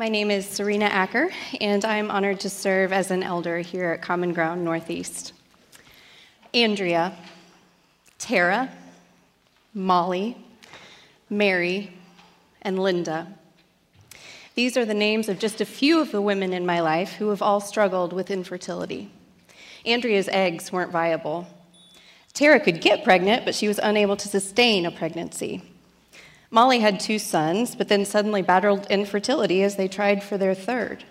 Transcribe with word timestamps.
My 0.00 0.08
name 0.08 0.30
is 0.30 0.48
Serena 0.48 0.86
Acker, 0.86 1.28
and 1.60 1.84
I'm 1.84 2.10
honored 2.10 2.40
to 2.40 2.48
serve 2.48 2.90
as 2.90 3.10
an 3.10 3.22
elder 3.22 3.58
here 3.58 3.90
at 3.90 4.00
Common 4.00 4.32
Ground 4.32 4.64
Northeast. 4.64 5.34
Andrea, 6.54 7.14
Tara, 8.18 8.70
Molly, 9.74 10.38
Mary, 11.28 11.92
and 12.62 12.78
Linda. 12.78 13.26
These 14.54 14.78
are 14.78 14.86
the 14.86 14.94
names 14.94 15.28
of 15.28 15.38
just 15.38 15.60
a 15.60 15.66
few 15.66 16.00
of 16.00 16.12
the 16.12 16.22
women 16.22 16.54
in 16.54 16.64
my 16.64 16.80
life 16.80 17.12
who 17.12 17.28
have 17.28 17.42
all 17.42 17.60
struggled 17.60 18.14
with 18.14 18.30
infertility. 18.30 19.10
Andrea's 19.84 20.28
eggs 20.28 20.72
weren't 20.72 20.92
viable. 20.92 21.46
Tara 22.32 22.58
could 22.58 22.80
get 22.80 23.04
pregnant, 23.04 23.44
but 23.44 23.54
she 23.54 23.68
was 23.68 23.78
unable 23.78 24.16
to 24.16 24.28
sustain 24.28 24.86
a 24.86 24.90
pregnancy. 24.90 25.69
Molly 26.50 26.80
had 26.80 26.98
two 26.98 27.18
sons, 27.18 27.76
but 27.76 27.88
then 27.88 28.04
suddenly 28.04 28.42
battled 28.42 28.86
infertility 28.90 29.62
as 29.62 29.76
they 29.76 29.86
tried 29.86 30.22
for 30.22 30.36
their 30.36 30.54
third. 30.54 31.04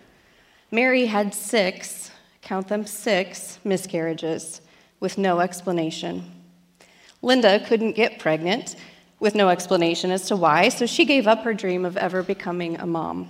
Mary 0.70 1.06
had 1.06 1.34
six, 1.34 2.12
count 2.42 2.68
them 2.68 2.86
six, 2.86 3.58
miscarriages 3.64 4.62
with 5.00 5.18
no 5.18 5.40
explanation. 5.40 6.30
Linda 7.22 7.66
couldn't 7.66 7.94
get 7.94 8.20
pregnant 8.20 8.76
with 9.20 9.36
no 9.36 9.50
explanation 9.50 10.12
as 10.12 10.28
to 10.28 10.36
why, 10.36 10.70
so 10.70 10.86
she 10.86 11.06
gave 11.06 11.28
up 11.28 11.44
her 11.44 11.54
dream 11.54 11.86
of 11.86 11.98
ever 11.98 12.22
becoming 12.22 12.78
a 12.78 12.86
mom. 12.86 13.28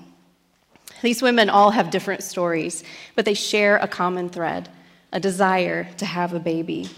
These 1.02 1.22
women 1.22 1.50
all 1.50 1.72
have 1.72 1.92
different 1.92 2.24
stories, 2.24 2.84
but 3.16 3.26
they 3.26 3.34
share 3.34 3.78
a 3.78 3.88
common 3.88 4.30
thread 4.30 4.70
a 5.12 5.20
desire 5.20 5.90
to 5.98 6.06
have 6.06 6.34
a 6.34 6.40
baby. 6.40 6.90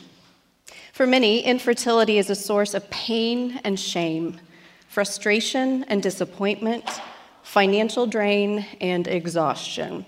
For 0.92 1.08
many, 1.08 1.40
infertility 1.42 2.18
is 2.18 2.30
a 2.30 2.36
source 2.36 2.74
of 2.74 2.90
pain 2.90 3.62
and 3.64 3.80
shame 3.80 4.38
frustration 4.92 5.86
and 5.86 6.04
disappointment, 6.04 6.84
financial 7.44 8.06
drain, 8.06 8.66
and 8.82 9.08
exhaustion. 9.08 10.06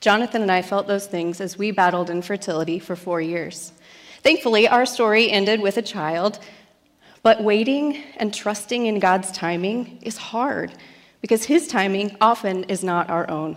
Jonathan 0.00 0.42
and 0.42 0.52
I 0.52 0.60
felt 0.60 0.86
those 0.86 1.06
things 1.06 1.40
as 1.40 1.56
we 1.56 1.70
battled 1.70 2.10
infertility 2.10 2.78
for 2.78 2.94
four 2.94 3.22
years. 3.22 3.72
Thankfully, 4.22 4.68
our 4.68 4.84
story 4.84 5.30
ended 5.30 5.62
with 5.62 5.78
a 5.78 5.82
child, 5.82 6.38
but 7.22 7.42
waiting 7.42 8.02
and 8.18 8.34
trusting 8.34 8.84
in 8.84 8.98
God's 8.98 9.32
timing 9.32 9.98
is 10.02 10.18
hard 10.18 10.74
because 11.22 11.44
His 11.44 11.66
timing 11.66 12.18
often 12.20 12.64
is 12.64 12.84
not 12.84 13.08
our 13.08 13.28
own. 13.30 13.56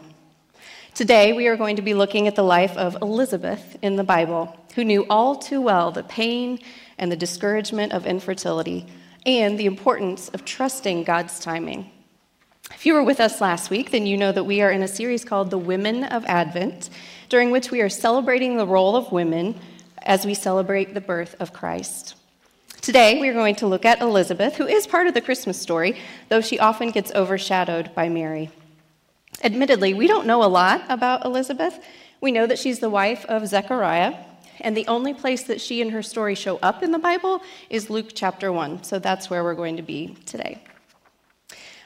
Today, 0.94 1.34
we 1.34 1.48
are 1.48 1.58
going 1.58 1.76
to 1.76 1.82
be 1.82 1.94
looking 1.94 2.30
at 2.30 2.38
the 2.38 2.44
life 2.44 2.78
of 2.78 2.96
Elizabeth 3.02 3.78
in 3.82 3.98
the 3.98 4.06
Bible, 4.06 4.58
who 4.76 4.86
knew 4.86 5.06
all 5.10 5.36
too 5.36 5.60
well 5.60 5.92
the 5.92 6.04
pain 6.04 6.60
and 6.98 7.12
the 7.12 7.18
discouragement 7.18 7.92
of 7.92 8.06
infertility 8.06 8.88
and 9.26 9.60
the 9.60 9.66
importance 9.66 10.30
of 10.30 10.46
trusting 10.46 11.04
God's 11.04 11.40
timing. 11.40 11.92
If 12.74 12.86
you 12.86 12.94
were 12.94 13.04
with 13.04 13.20
us 13.20 13.42
last 13.42 13.70
week, 13.70 13.92
then 13.92 14.06
you 14.06 14.18
know 14.18 14.32
that 14.32 14.44
we 14.44 14.62
are 14.62 14.72
in 14.72 14.84
a 14.84 14.88
series 14.88 15.26
called 15.26 15.50
The 15.50 15.58
Women 15.58 16.04
of 16.04 16.24
Advent, 16.26 16.90
during 17.28 17.52
which 17.52 17.72
we 17.72 17.82
are 17.82 17.90
celebrating 17.90 18.58
the 18.58 18.68
role 18.68 18.96
of 18.96 19.12
women 19.12 19.60
as 20.04 20.26
we 20.26 20.34
celebrate 20.34 20.94
the 20.94 21.02
birth 21.02 21.36
of 21.40 21.52
Christ. 21.52 22.16
Today, 22.82 23.20
we 23.20 23.28
are 23.28 23.34
going 23.34 23.56
to 23.56 23.68
look 23.68 23.86
at 23.86 24.00
Elizabeth, 24.00 24.56
who 24.56 24.66
is 24.66 24.88
part 24.88 25.08
of 25.08 25.14
the 25.14 25.22
Christmas 25.22 25.62
story, 25.62 25.98
though 26.30 26.42
she 26.42 26.60
often 26.60 26.92
gets 26.92 27.12
overshadowed 27.14 27.94
by 27.94 28.08
Mary. 28.08 28.50
Admittedly, 29.44 29.94
we 29.94 30.08
don't 30.08 30.26
know 30.26 30.44
a 30.44 30.48
lot 30.48 30.84
about 30.90 31.26
Elizabeth. 31.26 31.78
We 32.22 32.32
know 32.32 32.48
that 32.48 32.60
she's 32.60 32.80
the 32.80 32.90
wife 32.90 33.26
of 33.26 33.48
Zechariah, 33.48 34.16
and 34.62 34.76
the 34.76 34.88
only 34.88 35.14
place 35.14 35.44
that 35.44 35.62
she 35.62 35.82
and 35.82 35.92
her 35.92 36.04
story 36.04 36.36
show 36.36 36.58
up 36.58 36.84
in 36.84 36.92
the 36.92 37.00
Bible 37.00 37.42
is 37.70 37.90
Luke 37.90 38.10
chapter 38.14 38.52
1. 38.52 38.84
So 38.84 39.00
that's 39.00 39.30
where 39.30 39.44
we're 39.44 39.56
going 39.56 39.78
to 39.78 39.84
be 39.84 40.16
today. 40.26 40.62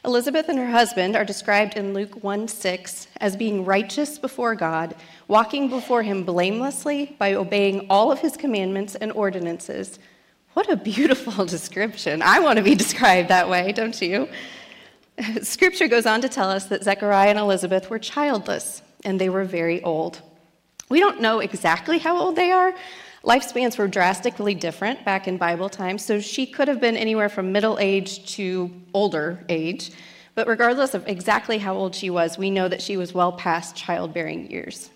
Elizabeth 0.05 0.49
and 0.49 0.59
her 0.59 0.69
husband 0.69 1.16
are 1.16 1.23
described 1.23 1.77
in 1.77 1.94
Luke 1.94 2.23
1 2.23 2.49
6 2.49 3.07
as 3.21 3.38
being 3.38 3.63
righteous 3.63 4.19
before 4.19 4.53
God, 4.53 4.95
walking 5.29 5.69
before 5.69 6.03
him 6.03 6.23
blamelessly 6.23 7.16
by 7.17 7.33
obeying 7.33 7.88
all 7.89 8.11
of 8.11 8.19
his 8.19 8.35
commandments 8.35 8.95
and 8.95 9.13
ordinances. 9.13 10.00
What 10.53 10.69
a 10.69 10.75
beautiful 10.75 11.45
description. 11.47 12.22
I 12.22 12.40
want 12.40 12.57
to 12.57 12.63
be 12.63 12.75
described 12.75 13.29
that 13.29 13.50
way, 13.50 13.72
don't 13.72 14.00
you? 14.01 14.28
Scripture 15.41 15.88
goes 15.88 16.05
on 16.05 16.19
to 16.22 16.28
tell 16.28 16.50
us 16.50 16.66
that 16.66 16.84
Zechariah 16.84 17.29
and 17.29 17.40
Elizabeth 17.40 17.90
were 17.90 18.00
childless 18.00 18.81
and 19.05 19.22
they 19.22 19.29
were 19.29 19.45
very 19.45 19.81
old. 19.84 20.22
We 20.93 20.99
don't 20.99 21.21
know 21.21 21.39
exactly 21.39 21.97
how 21.97 22.19
old 22.19 22.35
they 22.35 22.51
are. 22.51 22.71
Lifespans 23.23 23.79
were 23.79 23.87
drastically 23.87 24.53
different 24.53 25.03
back 25.03 25.27
in 25.27 25.37
Bible 25.37 25.67
times, 25.67 26.05
so 26.05 26.19
she 26.19 26.45
could 26.45 26.67
have 26.67 26.79
been 26.79 26.95
anywhere 26.95 27.29
from 27.29 27.51
middle 27.51 27.79
age 27.79 28.31
to 28.35 28.69
older 28.93 29.43
age. 29.49 29.89
But 30.35 30.45
regardless 30.45 30.93
of 30.93 31.07
exactly 31.07 31.57
how 31.57 31.73
old 31.73 31.95
she 31.95 32.11
was, 32.11 32.37
we 32.37 32.51
know 32.51 32.67
that 32.67 32.79
she 32.79 32.95
was 32.95 33.11
well 33.11 33.31
past 33.31 33.75
childbearing 33.75 34.51
years. 34.51 34.91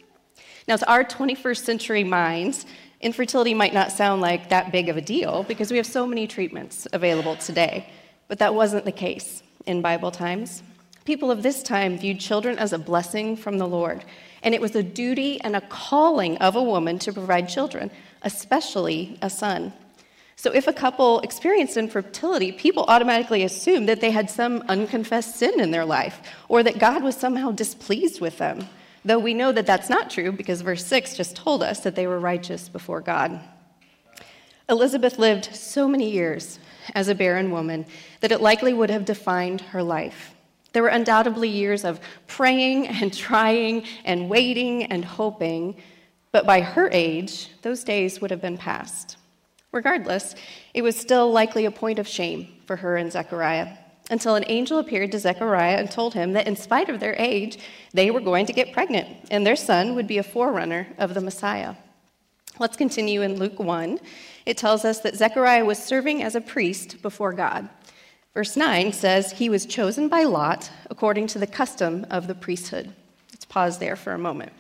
Now, 0.68 0.76
to 0.76 0.88
our 0.88 1.04
21st 1.04 1.66
century 1.66 2.04
minds, 2.04 2.68
infertility 3.02 3.56
might 3.56 3.74
not 3.74 3.92
sound 3.92 4.22
like 4.22 4.50
that 4.50 4.72
big 4.72 4.90
of 4.90 4.98
a 4.98 5.02
deal 5.02 5.46
because 5.48 5.72
we 5.72 5.78
have 5.78 5.88
so 5.88 6.06
many 6.06 6.28
treatments 6.28 6.88
available 6.94 7.38
today. 7.38 7.90
But 8.28 8.38
that 8.38 8.54
wasn't 8.54 8.86
the 8.86 8.92
case 8.92 9.42
in 9.66 9.82
Bible 9.82 10.12
times. 10.12 10.62
People 11.06 11.32
of 11.32 11.42
this 11.42 11.64
time 11.64 11.98
viewed 11.98 12.20
children 12.20 12.60
as 12.60 12.72
a 12.72 12.78
blessing 12.78 13.36
from 13.36 13.58
the 13.58 13.68
Lord 13.68 14.06
and 14.48 14.56
it 14.56 14.62
was 14.62 14.78
a 14.78 14.82
duty 14.82 15.42
and 15.42 15.58
a 15.58 15.62
calling 15.68 16.38
of 16.38 16.56
a 16.56 16.64
woman 16.64 16.98
to 16.98 17.12
provide 17.12 17.50
children, 17.50 17.92
especially 18.22 19.20
a 19.22 19.30
son. 19.30 19.74
So 20.38 20.54
if 20.54 20.70
a 20.70 20.74
couple 20.74 21.20
experienced 21.20 21.76
infertility, 21.76 22.54
people 22.54 22.86
automatically 22.88 23.44
assumed 23.44 23.90
that 23.90 24.00
they 24.00 24.12
had 24.12 24.30
some 24.30 24.64
unconfessed 24.70 25.36
sin 25.36 25.60
in 25.60 25.72
their 25.72 25.84
life 25.84 26.22
or 26.48 26.64
that 26.64 26.80
God 26.80 27.04
was 27.04 27.18
somehow 27.18 27.52
displeased 27.52 28.22
with 28.22 28.38
them. 28.38 28.66
Though 29.04 29.20
we 29.20 29.34
know 29.34 29.52
that 29.52 29.66
that's 29.66 29.90
not 29.90 30.10
true 30.10 30.32
because 30.32 30.62
verse 30.62 30.86
6 30.86 31.18
just 31.18 31.36
told 31.36 31.62
us 31.62 31.82
that 31.82 31.96
they 31.96 32.08
were 32.08 32.18
righteous 32.18 32.70
before 32.70 33.02
God. 33.02 33.42
Elizabeth 34.70 35.20
lived 35.20 35.54
so 35.54 35.90
many 35.90 36.10
years 36.10 36.58
as 36.96 37.10
a 37.10 37.16
barren 37.16 37.52
woman 37.52 37.86
that 38.22 38.32
it 38.32 38.40
likely 38.40 38.74
would 38.74 38.92
have 38.92 39.04
defined 39.04 39.60
her 39.60 39.84
life. 39.84 40.37
There 40.78 40.84
were 40.84 40.90
undoubtedly 40.90 41.50
years 41.50 41.84
of 41.84 42.00
praying 42.28 42.88
and 42.88 43.12
trying 43.12 43.84
and 44.06 44.30
waiting 44.30 44.84
and 44.84 45.04
hoping, 45.04 45.76
but 46.32 46.46
by 46.46 46.62
her 46.62 46.88
age, 46.92 47.50
those 47.64 47.84
days 47.84 48.22
would 48.22 48.30
have 48.30 48.44
been 48.44 48.60
past. 48.60 49.18
Regardless, 49.72 50.36
it 50.76 50.84
was 50.84 50.96
still 50.96 51.32
likely 51.32 51.66
a 51.66 51.72
point 51.72 51.98
of 51.98 52.08
shame 52.08 52.50
for 52.68 52.76
her 52.76 52.96
and 52.96 53.12
Zechariah 53.12 53.70
until 54.12 54.36
an 54.36 54.46
angel 54.46 54.78
appeared 54.78 55.12
to 55.14 55.18
Zechariah 55.18 55.78
and 55.78 55.90
told 55.90 56.14
him 56.14 56.34
that 56.34 56.46
in 56.46 56.56
spite 56.56 56.90
of 56.90 57.00
their 57.00 57.16
age, 57.18 57.58
they 57.96 58.12
were 58.12 58.22
going 58.22 58.46
to 58.46 58.54
get 58.54 58.72
pregnant 58.72 59.08
and 59.32 59.48
their 59.48 59.56
son 59.56 59.96
would 59.96 60.06
be 60.06 60.20
a 60.20 60.24
forerunner 60.24 60.86
of 61.00 61.16
the 61.16 61.22
Messiah. 61.22 61.74
Let's 62.60 62.78
continue 62.78 63.24
in 63.24 63.40
Luke 63.40 63.58
1. 63.58 64.00
It 64.46 64.58
tells 64.58 64.86
us 64.86 65.00
that 65.00 65.16
Zechariah 65.16 65.66
was 65.66 65.84
serving 65.84 66.22
as 66.22 66.36
a 66.36 66.42
priest 66.42 67.02
before 67.02 67.34
God. 67.34 67.68
Verse 68.38 68.56
9 68.56 68.94
says, 68.94 69.32
He 69.32 69.50
was 69.50 69.66
chosen 69.66 70.10
by 70.10 70.22
Lot 70.22 70.70
according 70.92 71.26
to 71.26 71.40
the 71.40 71.48
custom 71.48 72.06
of 72.12 72.28
the 72.28 72.36
priesthood. 72.36 72.94
Let's 73.32 73.46
pause 73.46 73.80
there 73.80 73.96
for 73.96 74.14
a 74.14 74.20
moment. 74.20 74.52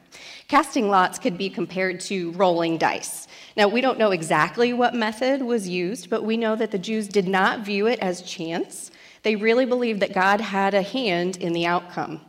Casting 0.47 0.89
lots 0.89 1.19
could 1.19 1.37
be 1.37 1.47
compared 1.51 1.99
to 1.99 2.31
rolling 2.31 2.79
dice. 2.79 3.27
Now, 3.55 3.67
we 3.67 3.81
don't 3.81 3.99
know 3.99 4.09
exactly 4.09 4.73
what 4.73 4.95
method 4.95 5.43
was 5.43 5.69
used, 5.69 6.09
but 6.09 6.23
we 6.23 6.37
know 6.37 6.55
that 6.55 6.71
the 6.71 6.79
Jews 6.79 7.07
did 7.07 7.27
not 7.27 7.59
view 7.59 7.85
it 7.85 7.99
as 7.99 8.23
chance. 8.23 8.89
They 9.21 9.35
really 9.35 9.65
believed 9.65 9.99
that 9.99 10.11
God 10.11 10.41
had 10.41 10.73
a 10.73 10.81
hand 10.81 11.37
in 11.37 11.53
the 11.53 11.67
outcome. 11.67 12.21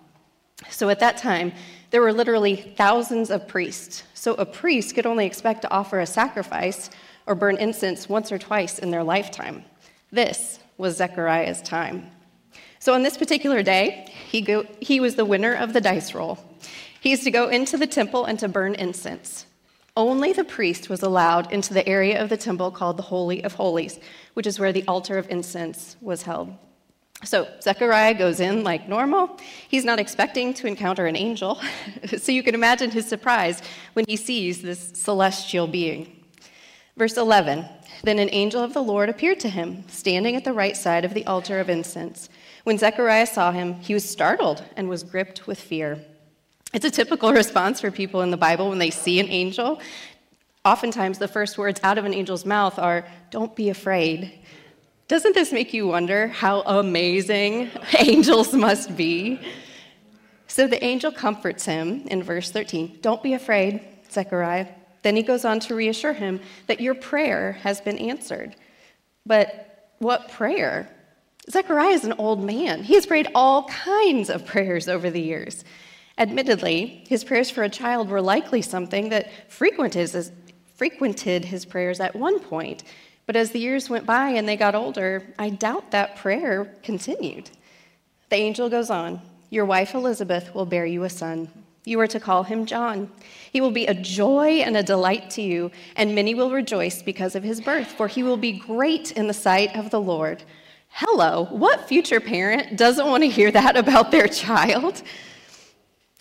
So 0.68 0.90
at 0.90 1.00
that 1.00 1.16
time, 1.16 1.54
there 1.88 2.02
were 2.02 2.12
literally 2.12 2.56
thousands 2.56 3.30
of 3.30 3.48
priests. 3.48 4.02
So 4.12 4.34
a 4.34 4.44
priest 4.44 4.94
could 4.94 5.06
only 5.06 5.24
expect 5.24 5.62
to 5.62 5.70
offer 5.70 6.00
a 6.00 6.06
sacrifice 6.06 6.90
or 7.24 7.34
burn 7.34 7.56
incense 7.56 8.06
once 8.06 8.30
or 8.30 8.36
twice 8.36 8.78
in 8.78 8.90
their 8.90 9.02
lifetime. 9.02 9.64
This 10.12 10.58
was 10.78 10.96
Zechariah's 10.96 11.60
time. 11.60 12.10
So 12.78 12.94
on 12.94 13.02
this 13.02 13.18
particular 13.18 13.62
day, 13.62 14.10
he, 14.30 14.40
go, 14.40 14.64
he 14.80 15.00
was 15.00 15.16
the 15.16 15.24
winner 15.24 15.52
of 15.52 15.72
the 15.72 15.80
dice 15.80 16.14
roll. 16.14 16.38
He 17.00 17.12
is 17.12 17.24
to 17.24 17.30
go 17.30 17.48
into 17.48 17.76
the 17.76 17.86
temple 17.86 18.24
and 18.24 18.38
to 18.38 18.48
burn 18.48 18.74
incense. 18.74 19.46
Only 19.96 20.32
the 20.32 20.44
priest 20.44 20.88
was 20.88 21.02
allowed 21.02 21.52
into 21.52 21.74
the 21.74 21.86
area 21.88 22.22
of 22.22 22.28
the 22.28 22.36
temple 22.36 22.70
called 22.70 22.96
the 22.96 23.02
Holy 23.02 23.42
of 23.42 23.54
Holies, 23.54 23.98
which 24.34 24.46
is 24.46 24.60
where 24.60 24.72
the 24.72 24.84
altar 24.86 25.18
of 25.18 25.28
incense 25.28 25.96
was 26.00 26.22
held. 26.22 26.56
So 27.24 27.48
Zechariah 27.60 28.14
goes 28.14 28.38
in 28.38 28.62
like 28.62 28.88
normal. 28.88 29.38
He's 29.68 29.84
not 29.84 29.98
expecting 29.98 30.54
to 30.54 30.68
encounter 30.68 31.06
an 31.06 31.16
angel. 31.16 31.60
so 32.16 32.30
you 32.30 32.44
can 32.44 32.54
imagine 32.54 32.92
his 32.92 33.08
surprise 33.08 33.60
when 33.94 34.04
he 34.06 34.16
sees 34.16 34.62
this 34.62 34.92
celestial 34.94 35.66
being. 35.66 36.24
Verse 36.96 37.16
11 37.16 37.68
then 38.02 38.18
an 38.18 38.28
angel 38.32 38.62
of 38.62 38.74
the 38.74 38.82
Lord 38.82 39.08
appeared 39.08 39.40
to 39.40 39.48
him, 39.48 39.84
standing 39.88 40.36
at 40.36 40.44
the 40.44 40.52
right 40.52 40.76
side 40.76 41.04
of 41.04 41.14
the 41.14 41.26
altar 41.26 41.60
of 41.60 41.68
incense. 41.68 42.28
When 42.64 42.78
Zechariah 42.78 43.26
saw 43.26 43.52
him, 43.52 43.74
he 43.74 43.94
was 43.94 44.08
startled 44.08 44.62
and 44.76 44.88
was 44.88 45.02
gripped 45.02 45.46
with 45.46 45.60
fear. 45.60 45.98
It's 46.74 46.84
a 46.84 46.90
typical 46.90 47.32
response 47.32 47.80
for 47.80 47.90
people 47.90 48.20
in 48.20 48.30
the 48.30 48.36
Bible 48.36 48.68
when 48.68 48.78
they 48.78 48.90
see 48.90 49.20
an 49.20 49.28
angel. 49.28 49.80
Oftentimes, 50.64 51.18
the 51.18 51.28
first 51.28 51.56
words 51.56 51.80
out 51.82 51.98
of 51.98 52.04
an 52.04 52.12
angel's 52.12 52.44
mouth 52.44 52.78
are, 52.78 53.06
Don't 53.30 53.56
be 53.56 53.70
afraid. 53.70 54.38
Doesn't 55.08 55.34
this 55.34 55.52
make 55.52 55.72
you 55.72 55.86
wonder 55.86 56.28
how 56.28 56.60
amazing 56.60 57.70
angels 57.98 58.52
must 58.52 58.94
be? 58.94 59.40
So 60.46 60.66
the 60.66 60.82
angel 60.84 61.10
comforts 61.10 61.64
him 61.64 62.06
in 62.08 62.22
verse 62.22 62.50
13. 62.50 62.98
Don't 63.00 63.22
be 63.22 63.32
afraid, 63.32 63.80
Zechariah. 64.10 64.66
Then 65.08 65.16
he 65.16 65.22
goes 65.22 65.46
on 65.46 65.58
to 65.60 65.74
reassure 65.74 66.12
him 66.12 66.38
that 66.66 66.82
your 66.82 66.94
prayer 66.94 67.52
has 67.62 67.80
been 67.80 67.96
answered. 67.96 68.54
But 69.24 69.94
what 70.00 70.28
prayer? 70.28 70.90
Zechariah 71.48 71.94
is 71.94 72.04
an 72.04 72.12
old 72.18 72.44
man. 72.44 72.82
He 72.82 72.92
has 72.92 73.06
prayed 73.06 73.28
all 73.34 73.64
kinds 73.68 74.28
of 74.28 74.44
prayers 74.44 74.86
over 74.86 75.08
the 75.08 75.22
years. 75.22 75.64
Admittedly, 76.18 77.06
his 77.08 77.24
prayers 77.24 77.48
for 77.48 77.62
a 77.62 77.70
child 77.70 78.10
were 78.10 78.20
likely 78.20 78.60
something 78.60 79.08
that 79.08 79.30
frequented 79.48 80.10
his, 81.46 81.64
prayers 81.64 82.00
at 82.00 82.14
one 82.14 82.38
point. 82.38 82.84
But 83.24 83.34
as 83.34 83.52
the 83.52 83.60
years 83.60 83.88
went 83.88 84.04
by 84.04 84.28
and 84.28 84.46
they 84.46 84.58
got 84.58 84.74
older, 84.74 85.22
I 85.38 85.48
doubt 85.48 85.90
that 85.92 86.16
prayer 86.16 86.76
continued. 86.82 87.48
The 88.28 88.36
angel 88.36 88.68
goes 88.68 88.90
on 88.90 89.22
Your 89.48 89.64
wife 89.64 89.94
Elizabeth 89.94 90.54
will 90.54 90.66
bear 90.66 90.84
you 90.84 91.04
a 91.04 91.08
son. 91.08 91.48
You 91.88 91.98
are 92.00 92.06
to 92.08 92.20
call 92.20 92.42
him 92.42 92.66
John. 92.66 93.10
He 93.50 93.62
will 93.62 93.70
be 93.70 93.86
a 93.86 93.94
joy 93.94 94.58
and 94.58 94.76
a 94.76 94.82
delight 94.82 95.30
to 95.30 95.42
you, 95.42 95.70
and 95.96 96.14
many 96.14 96.34
will 96.34 96.50
rejoice 96.50 97.00
because 97.00 97.34
of 97.34 97.42
his 97.42 97.62
birth, 97.62 97.92
for 97.92 98.08
he 98.08 98.22
will 98.22 98.36
be 98.36 98.52
great 98.52 99.12
in 99.12 99.26
the 99.26 99.32
sight 99.32 99.74
of 99.74 99.88
the 99.88 100.00
Lord. 100.00 100.42
Hello, 100.90 101.46
what 101.50 101.88
future 101.88 102.20
parent 102.20 102.76
doesn't 102.76 103.06
want 103.06 103.22
to 103.22 103.30
hear 103.30 103.50
that 103.50 103.74
about 103.78 104.10
their 104.10 104.28
child? 104.28 105.02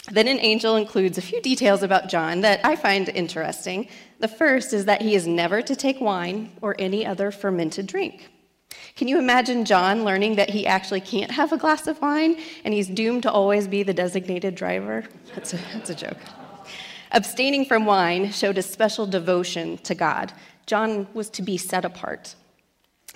Then 0.10 0.30
an 0.30 0.40
angel 0.40 0.78
includes 0.78 1.18
a 1.18 1.22
few 1.22 1.42
details 1.42 1.84
about 1.84 2.08
John 2.08 2.40
that 2.42 2.62
I 2.64 2.78
find 2.78 3.10
interesting. 3.10 3.90
The 4.20 4.30
first 4.30 4.72
is 4.72 4.86
that 4.86 5.02
he 5.02 5.16
is 5.16 5.28
never 5.28 5.62
to 5.62 5.76
take 5.76 6.00
wine 6.00 6.54
or 6.62 6.78
any 6.80 7.06
other 7.06 7.30
fermented 7.30 7.88
drink. 7.88 8.30
Can 8.96 9.08
you 9.08 9.20
imagine 9.20 9.64
John 9.64 10.04
learning 10.04 10.36
that 10.36 10.50
he 10.50 10.66
actually 10.66 11.02
can't 11.02 11.32
have 11.32 11.54
a 11.54 11.58
glass 11.58 11.88
of 11.88 12.02
wine 12.02 12.38
and 12.64 12.74
he's 12.74 12.88
doomed 12.88 13.24
to 13.24 13.32
always 13.32 13.68
be 13.68 13.84
the 13.84 13.94
designated 13.94 14.56
driver? 14.56 15.06
That's 15.36 15.54
a, 15.54 15.58
that's 15.74 15.90
a 15.90 15.96
joke. 15.96 16.18
Abstaining 17.12 17.66
from 17.66 17.86
wine 17.86 18.32
showed 18.32 18.58
a 18.58 18.62
special 18.62 19.06
devotion 19.06 19.78
to 19.80 19.96
God. 19.96 20.34
John 20.66 21.08
was 21.14 21.30
to 21.32 21.42
be 21.42 21.58
set 21.58 21.86
apart. 21.86 22.36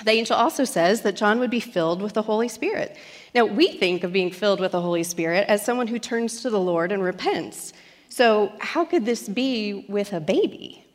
The 0.04 0.12
angel 0.12 0.36
also 0.36 0.64
says 0.64 1.02
that 1.02 1.16
John 1.16 1.40
would 1.40 1.52
be 1.52 1.60
filled 1.60 2.02
with 2.02 2.14
the 2.14 2.22
Holy 2.22 2.48
Spirit. 2.48 2.98
Now, 3.36 3.46
we 3.46 3.74
think 3.74 4.04
of 4.04 4.14
being 4.14 4.32
filled 4.32 4.60
with 4.60 4.72
the 4.72 4.82
Holy 4.82 5.04
Spirit 5.04 5.48
as 5.48 5.64
someone 5.64 5.88
who 5.88 6.00
turns 6.00 6.42
to 6.42 6.50
the 6.50 6.60
Lord 6.60 6.92
and 6.92 7.04
repents. 7.04 7.74
So, 8.10 8.52
how 8.60 8.84
could 8.86 9.06
this 9.06 9.30
be 9.30 9.86
with 9.88 10.14
a 10.14 10.20
baby? 10.20 10.86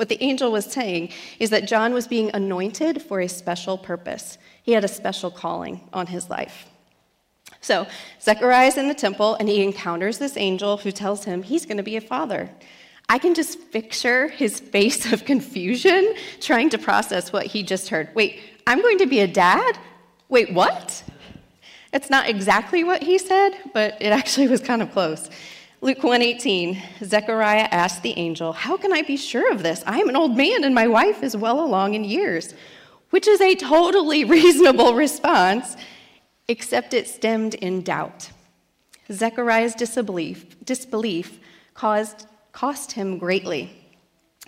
What 0.00 0.08
the 0.08 0.24
angel 0.24 0.50
was 0.50 0.64
saying 0.64 1.10
is 1.38 1.50
that 1.50 1.68
John 1.68 1.92
was 1.92 2.08
being 2.08 2.30
anointed 2.32 3.02
for 3.02 3.20
a 3.20 3.28
special 3.28 3.76
purpose. 3.76 4.38
He 4.62 4.72
had 4.72 4.82
a 4.82 4.88
special 4.88 5.30
calling 5.30 5.90
on 5.92 6.06
his 6.06 6.30
life. 6.30 6.64
So, 7.60 7.86
Zechariah 8.18 8.68
is 8.68 8.78
in 8.78 8.88
the 8.88 8.94
temple 8.94 9.34
and 9.34 9.46
he 9.46 9.62
encounters 9.62 10.16
this 10.16 10.38
angel 10.38 10.78
who 10.78 10.90
tells 10.90 11.24
him 11.24 11.42
he's 11.42 11.66
going 11.66 11.76
to 11.76 11.82
be 11.82 11.96
a 11.96 12.00
father. 12.00 12.48
I 13.10 13.18
can 13.18 13.34
just 13.34 13.70
picture 13.72 14.28
his 14.28 14.58
face 14.74 15.12
of 15.12 15.26
confusion 15.26 16.14
trying 16.40 16.70
to 16.70 16.78
process 16.78 17.30
what 17.30 17.44
he 17.44 17.62
just 17.62 17.90
heard. 17.90 18.08
Wait, 18.14 18.40
I'm 18.66 18.80
going 18.80 18.96
to 19.00 19.06
be 19.06 19.20
a 19.20 19.28
dad? 19.28 19.76
Wait, 20.30 20.54
what? 20.54 21.04
It's 21.92 22.08
not 22.08 22.26
exactly 22.26 22.84
what 22.84 23.02
he 23.02 23.18
said, 23.18 23.50
but 23.74 24.00
it 24.00 24.14
actually 24.14 24.48
was 24.48 24.62
kind 24.62 24.80
of 24.80 24.92
close. 24.92 25.28
Luke 25.82 26.02
1:18, 26.02 26.76
Zechariah 27.02 27.66
asked 27.70 28.02
the 28.02 28.18
angel, 28.18 28.52
"How 28.52 28.76
can 28.76 28.92
I 28.92 29.00
be 29.00 29.16
sure 29.16 29.50
of 29.50 29.62
this? 29.62 29.82
I 29.86 29.98
am 29.98 30.10
an 30.10 30.16
old 30.16 30.36
man 30.36 30.62
and 30.62 30.74
my 30.74 30.86
wife 30.86 31.22
is 31.22 31.34
well 31.34 31.58
along 31.58 31.94
in 31.94 32.04
years." 32.04 32.54
Which 33.08 33.26
is 33.26 33.40
a 33.40 33.54
totally 33.54 34.24
reasonable 34.36 34.94
response, 34.94 35.76
except 36.48 36.92
it 36.92 37.08
stemmed 37.08 37.54
in 37.54 37.80
doubt. 37.80 38.30
Zechariah's 39.10 39.74
disbelief, 39.74 40.54
disbelief 40.64 41.40
caused, 41.72 42.26
cost 42.52 42.92
him 42.92 43.16
greatly. 43.16 43.70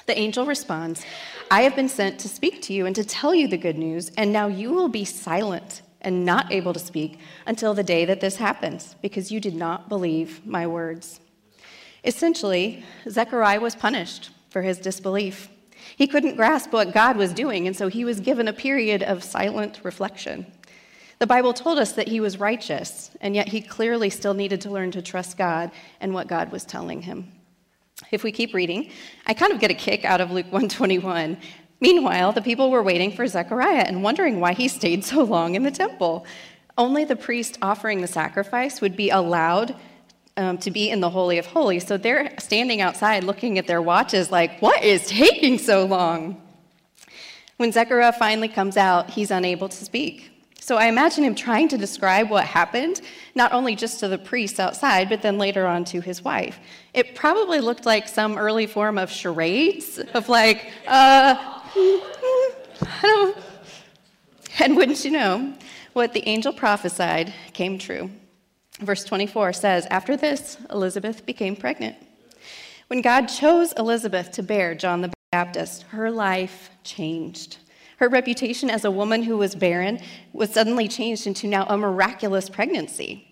The 0.04 0.18
angel 0.18 0.44
responds, 0.44 1.02
I 1.50 1.62
have 1.62 1.74
been 1.74 1.88
sent 1.88 2.20
to 2.20 2.28
speak 2.28 2.60
to 2.62 2.74
you 2.74 2.84
and 2.84 2.94
to 2.94 3.04
tell 3.04 3.34
you 3.34 3.48
the 3.48 3.56
good 3.56 3.78
news, 3.78 4.12
and 4.18 4.32
now 4.32 4.48
you 4.48 4.70
will 4.70 4.88
be 4.88 5.06
silent 5.06 5.80
and 6.02 6.24
not 6.24 6.52
able 6.52 6.72
to 6.72 6.78
speak 6.78 7.18
until 7.46 7.72
the 7.72 7.82
day 7.82 8.04
that 8.04 8.20
this 8.20 8.36
happens, 8.36 8.96
because 9.00 9.32
you 9.32 9.40
did 9.40 9.54
not 9.54 9.88
believe 9.88 10.44
my 10.46 10.66
words. 10.66 11.20
Essentially, 12.04 12.84
Zechariah 13.08 13.60
was 13.60 13.74
punished 13.74 14.30
for 14.50 14.62
his 14.62 14.78
disbelief. 14.78 15.48
He 15.96 16.06
couldn't 16.06 16.36
grasp 16.36 16.72
what 16.72 16.94
God 16.94 17.16
was 17.16 17.32
doing, 17.32 17.66
and 17.66 17.76
so 17.76 17.88
he 17.88 18.04
was 18.04 18.20
given 18.20 18.48
a 18.48 18.52
period 18.52 19.02
of 19.02 19.24
silent 19.24 19.80
reflection. 19.82 20.46
The 21.18 21.26
Bible 21.26 21.52
told 21.52 21.78
us 21.78 21.92
that 21.92 22.08
he 22.08 22.20
was 22.20 22.40
righteous, 22.40 23.10
and 23.20 23.34
yet 23.34 23.48
he 23.48 23.60
clearly 23.60 24.10
still 24.10 24.34
needed 24.34 24.60
to 24.62 24.70
learn 24.70 24.90
to 24.92 25.02
trust 25.02 25.36
God 25.36 25.70
and 26.00 26.12
what 26.12 26.26
God 26.26 26.50
was 26.50 26.64
telling 26.64 27.02
him. 27.02 27.30
If 28.10 28.24
we 28.24 28.32
keep 28.32 28.54
reading, 28.54 28.90
I 29.26 29.34
kind 29.34 29.52
of 29.52 29.60
get 29.60 29.70
a 29.70 29.74
kick 29.74 30.04
out 30.04 30.20
of 30.20 30.30
Luke 30.32 30.46
121 30.50 31.36
Meanwhile, 31.82 32.30
the 32.30 32.42
people 32.42 32.70
were 32.70 32.80
waiting 32.80 33.10
for 33.10 33.26
Zechariah 33.26 33.84
and 33.88 34.04
wondering 34.04 34.38
why 34.38 34.52
he 34.52 34.68
stayed 34.68 35.04
so 35.04 35.24
long 35.24 35.56
in 35.56 35.64
the 35.64 35.70
temple. 35.72 36.24
Only 36.78 37.04
the 37.04 37.16
priest 37.16 37.58
offering 37.60 38.00
the 38.00 38.06
sacrifice 38.06 38.80
would 38.80 38.96
be 38.96 39.10
allowed 39.10 39.74
um, 40.36 40.58
to 40.58 40.70
be 40.70 40.90
in 40.90 41.00
the 41.00 41.10
Holy 41.10 41.38
of 41.38 41.46
Holies. 41.46 41.86
So 41.86 41.96
they're 41.96 42.32
standing 42.38 42.80
outside 42.80 43.24
looking 43.24 43.58
at 43.58 43.66
their 43.66 43.82
watches, 43.82 44.30
like, 44.30 44.60
what 44.60 44.82
is 44.82 45.06
taking 45.06 45.58
so 45.58 45.84
long? 45.84 46.40
When 47.56 47.72
Zechariah 47.72 48.12
finally 48.12 48.48
comes 48.48 48.76
out, 48.76 49.10
he's 49.10 49.30
unable 49.30 49.68
to 49.68 49.84
speak. 49.84 50.30
So 50.58 50.76
I 50.76 50.86
imagine 50.86 51.24
him 51.24 51.34
trying 51.34 51.68
to 51.68 51.78
describe 51.78 52.30
what 52.30 52.44
happened, 52.44 53.00
not 53.34 53.52
only 53.52 53.74
just 53.74 53.98
to 54.00 54.08
the 54.08 54.16
priest 54.16 54.60
outside, 54.60 55.08
but 55.08 55.20
then 55.20 55.36
later 55.36 55.66
on 55.66 55.84
to 55.86 56.00
his 56.00 56.22
wife. 56.22 56.60
It 56.94 57.16
probably 57.16 57.60
looked 57.60 57.84
like 57.84 58.06
some 58.06 58.38
early 58.38 58.66
form 58.66 58.96
of 58.96 59.10
charades, 59.10 59.98
of 60.14 60.28
like, 60.28 60.70
uh, 60.86 61.34
and 64.60 64.76
wouldn't 64.76 65.04
you 65.04 65.10
know, 65.10 65.52
what 65.94 66.12
the 66.12 66.26
angel 66.28 66.52
prophesied 66.52 67.34
came 67.52 67.76
true. 67.76 68.08
Verse 68.82 69.04
24 69.04 69.52
says, 69.52 69.86
After 69.90 70.16
this, 70.16 70.58
Elizabeth 70.70 71.24
became 71.24 71.54
pregnant. 71.54 71.96
When 72.88 73.00
God 73.00 73.26
chose 73.26 73.72
Elizabeth 73.78 74.32
to 74.32 74.42
bear 74.42 74.74
John 74.74 75.02
the 75.02 75.12
Baptist, 75.30 75.84
her 75.84 76.10
life 76.10 76.68
changed. 76.82 77.58
Her 77.98 78.08
reputation 78.08 78.68
as 78.68 78.84
a 78.84 78.90
woman 78.90 79.22
who 79.22 79.38
was 79.38 79.54
barren 79.54 80.00
was 80.32 80.52
suddenly 80.52 80.88
changed 80.88 81.28
into 81.28 81.46
now 81.46 81.64
a 81.66 81.78
miraculous 81.78 82.50
pregnancy. 82.50 83.28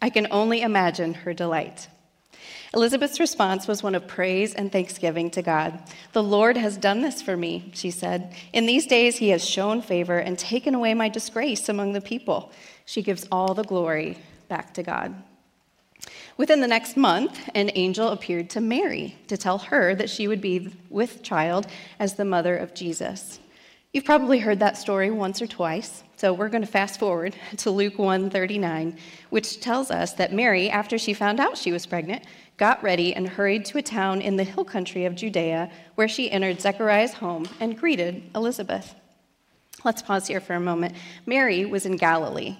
I 0.00 0.08
can 0.08 0.26
only 0.30 0.62
imagine 0.62 1.12
her 1.12 1.34
delight. 1.34 1.88
Elizabeth's 2.74 3.20
response 3.20 3.68
was 3.68 3.82
one 3.82 3.94
of 3.94 4.08
praise 4.08 4.54
and 4.54 4.72
thanksgiving 4.72 5.30
to 5.32 5.42
God. 5.42 5.78
The 6.12 6.22
Lord 6.22 6.56
has 6.56 6.78
done 6.78 7.02
this 7.02 7.20
for 7.20 7.36
me, 7.36 7.70
she 7.74 7.90
said. 7.90 8.34
In 8.54 8.64
these 8.64 8.86
days, 8.86 9.18
he 9.18 9.28
has 9.28 9.46
shown 9.46 9.82
favor 9.82 10.18
and 10.18 10.38
taken 10.38 10.74
away 10.74 10.94
my 10.94 11.10
disgrace 11.10 11.68
among 11.68 11.92
the 11.92 12.00
people. 12.00 12.50
She 12.84 13.02
gives 13.02 13.26
all 13.30 13.54
the 13.54 13.64
glory 13.64 14.18
back 14.48 14.74
to 14.74 14.82
God. 14.82 15.14
Within 16.36 16.60
the 16.60 16.66
next 16.66 16.96
month, 16.96 17.48
an 17.54 17.70
angel 17.74 18.08
appeared 18.08 18.50
to 18.50 18.60
Mary 18.60 19.16
to 19.28 19.36
tell 19.36 19.58
her 19.58 19.94
that 19.94 20.10
she 20.10 20.26
would 20.26 20.40
be 20.40 20.72
with 20.90 21.22
child 21.22 21.66
as 21.98 22.14
the 22.14 22.24
mother 22.24 22.56
of 22.56 22.74
Jesus. 22.74 23.38
You've 23.92 24.04
probably 24.06 24.38
heard 24.38 24.58
that 24.60 24.78
story 24.78 25.10
once 25.10 25.42
or 25.42 25.46
twice, 25.46 26.02
so 26.16 26.32
we're 26.32 26.48
going 26.48 26.62
to 26.62 26.68
fast 26.68 26.98
forward 26.98 27.36
to 27.58 27.70
Luke 27.70 27.98
1:39, 27.98 28.96
which 29.28 29.60
tells 29.60 29.90
us 29.90 30.14
that 30.14 30.32
Mary, 30.32 30.70
after 30.70 30.96
she 30.96 31.12
found 31.12 31.38
out 31.38 31.58
she 31.58 31.72
was 31.72 31.84
pregnant, 31.84 32.24
got 32.56 32.82
ready 32.82 33.14
and 33.14 33.28
hurried 33.28 33.66
to 33.66 33.78
a 33.78 33.82
town 33.82 34.22
in 34.22 34.36
the 34.36 34.44
hill 34.44 34.64
country 34.64 35.04
of 35.04 35.14
Judea, 35.14 35.70
where 35.94 36.08
she 36.08 36.30
entered 36.30 36.60
Zechariah's 36.60 37.12
home 37.12 37.46
and 37.60 37.78
greeted 37.78 38.22
Elizabeth. 38.34 38.94
Let's 39.84 40.00
pause 40.00 40.26
here 40.26 40.40
for 40.40 40.54
a 40.54 40.60
moment. 40.60 40.94
Mary 41.26 41.66
was 41.66 41.84
in 41.84 41.96
Galilee. 41.96 42.56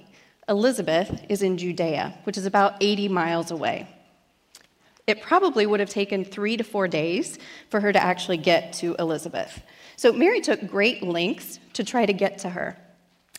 Elizabeth 0.49 1.25
is 1.29 1.43
in 1.43 1.57
Judea, 1.57 2.19
which 2.25 2.37
is 2.37 2.47
about 2.47 2.75
80 2.81 3.09
miles 3.09 3.51
away. 3.51 3.87
It 5.07 5.23
probably 5.23 5.67
would 5.67 5.81
have 5.81 5.91
taken 5.91 6.25
three 6.25 6.57
to 6.57 6.65
four 6.65 6.89
days 6.89 7.39
for 7.71 7.81
her 7.81 7.93
to 7.93 8.03
actually 8.03 8.37
get 8.37 8.73
to 8.75 8.95
Elizabeth. 8.99 9.63
So 9.97 10.13
Mary 10.13 10.41
took 10.41 10.67
great 10.69 11.03
lengths 11.03 11.59
to 11.75 11.85
try 11.85 12.07
to 12.07 12.13
get 12.13 12.39
to 12.39 12.51
her. 12.51 12.77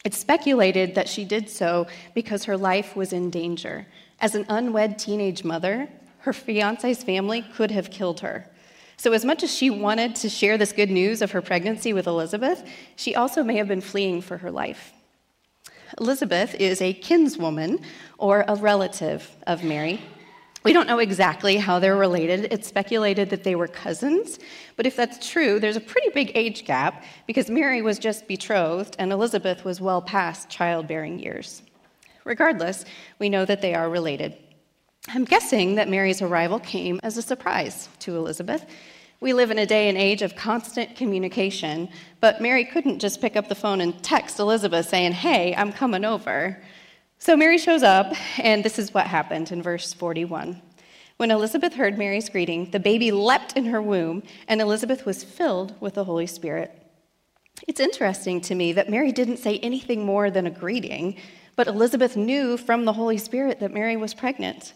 It's 0.04 0.18
speculated 0.18 0.96
that 0.96 1.08
she 1.08 1.24
did 1.24 1.50
so 1.50 1.88
because 2.14 2.44
her 2.46 2.58
life 2.58 2.96
was 2.96 3.14
in 3.14 3.30
danger. 3.30 3.88
As 4.20 4.36
an 4.36 4.46
unwed 4.50 5.00
teenage 5.00 5.44
mother, 5.44 5.88
her 6.20 6.34
fiance's 6.34 7.04
family 7.04 7.42
could 7.56 7.72
have 7.72 7.90
killed 7.90 8.20
her. 8.20 8.50
So, 8.98 9.12
as 9.12 9.26
much 9.26 9.44
as 9.44 9.54
she 9.54 9.70
wanted 9.70 10.16
to 10.16 10.30
share 10.30 10.58
this 10.58 10.72
good 10.72 10.90
news 10.90 11.22
of 11.22 11.32
her 11.32 11.42
pregnancy 11.42 11.94
with 11.94 12.08
Elizabeth, 12.08 12.64
she 12.96 13.16
also 13.16 13.44
may 13.44 13.58
have 13.58 13.68
been 13.68 13.82
fleeing 13.82 14.22
for 14.22 14.38
her 14.38 14.52
life. 14.52 14.94
Elizabeth 16.00 16.56
is 16.56 16.82
a 16.82 16.94
kinswoman 16.94 17.82
or 18.18 18.46
a 18.48 18.56
relative 18.56 19.36
of 19.48 19.64
Mary. 19.64 20.02
We 20.64 20.72
don't 20.72 20.88
know 20.88 21.00
exactly 21.00 21.58
how 21.58 21.80
they're 21.80 21.98
related. 21.98 22.48
It's 22.52 22.68
speculated 22.68 23.30
that 23.32 23.44
they 23.44 23.56
were 23.56 23.68
cousins, 23.68 24.40
but 24.78 24.86
if 24.86 24.96
that's 24.96 25.30
true, 25.30 25.60
there's 25.60 25.76
a 25.76 25.82
pretty 25.82 26.10
big 26.14 26.32
age 26.36 26.66
gap 26.66 27.04
because 27.28 27.50
Mary 27.50 27.82
was 27.82 28.00
just 28.00 28.28
betrothed 28.28 28.96
and 28.98 29.12
Elizabeth 29.12 29.66
was 29.66 29.82
well 29.82 30.02
past 30.02 30.50
childbearing 30.50 31.20
years. 31.20 31.64
Regardless, 32.24 32.86
we 33.20 33.28
know 33.28 33.44
that 33.44 33.62
they 33.62 33.74
are 33.74 33.90
related. 33.90 34.38
I'm 35.10 35.26
guessing 35.26 35.76
that 35.76 35.90
Mary's 35.90 36.22
arrival 36.22 36.60
came 36.60 37.02
as 37.04 37.18
a 37.18 37.22
surprise 37.22 37.90
to 38.00 38.16
Elizabeth. 38.16 38.66
We 39.24 39.32
live 39.32 39.52
in 39.52 39.58
a 39.58 39.66
day 39.66 39.88
and 39.88 39.98
age 39.98 40.22
of 40.22 40.36
constant 40.36 40.98
communication, 40.98 41.88
but 42.20 42.42
Mary 42.42 42.66
couldn't 42.66 43.00
just 43.00 43.22
pick 43.22 43.38
up 43.38 43.48
the 43.48 43.56
phone 43.56 43.80
and 43.80 44.04
text 44.04 44.38
Elizabeth 44.38 44.90
saying, 44.90 45.14
Hey, 45.14 45.56
I'm 45.56 45.72
coming 45.72 46.04
over. 46.04 46.62
So 47.20 47.38
Mary 47.38 47.58
shows 47.58 47.84
up, 47.84 48.14
and 48.38 48.66
this 48.66 48.78
is 48.78 48.94
what 48.94 49.08
happened 49.08 49.54
in 49.54 49.62
verse 49.62 49.94
41. 49.94 50.62
When 51.16 51.32
Elizabeth 51.32 51.74
heard 51.74 51.98
Mary's 51.98 52.28
greeting, 52.28 52.72
the 52.72 52.82
baby 52.82 53.14
leapt 53.14 53.56
in 53.56 53.64
her 53.68 53.82
womb, 53.82 54.24
and 54.50 54.60
Elizabeth 54.60 55.06
was 55.06 55.24
filled 55.24 55.80
with 55.80 55.94
the 55.94 56.04
Holy 56.04 56.28
Spirit. 56.28 56.78
It's 57.66 57.80
interesting 57.80 58.42
to 58.42 58.56
me 58.56 58.74
that 58.74 58.90
Mary 58.90 59.14
didn't 59.14 59.38
say 59.38 59.58
anything 59.60 60.06
more 60.06 60.32
than 60.32 60.48
a 60.48 60.52
greeting, 60.52 61.16
but 61.56 61.68
Elizabeth 61.68 62.18
knew 62.18 62.58
from 62.58 62.84
the 62.84 62.92
Holy 62.92 63.18
Spirit 63.18 63.62
that 63.62 63.74
Mary 63.74 63.96
was 63.96 64.14
pregnant. 64.14 64.74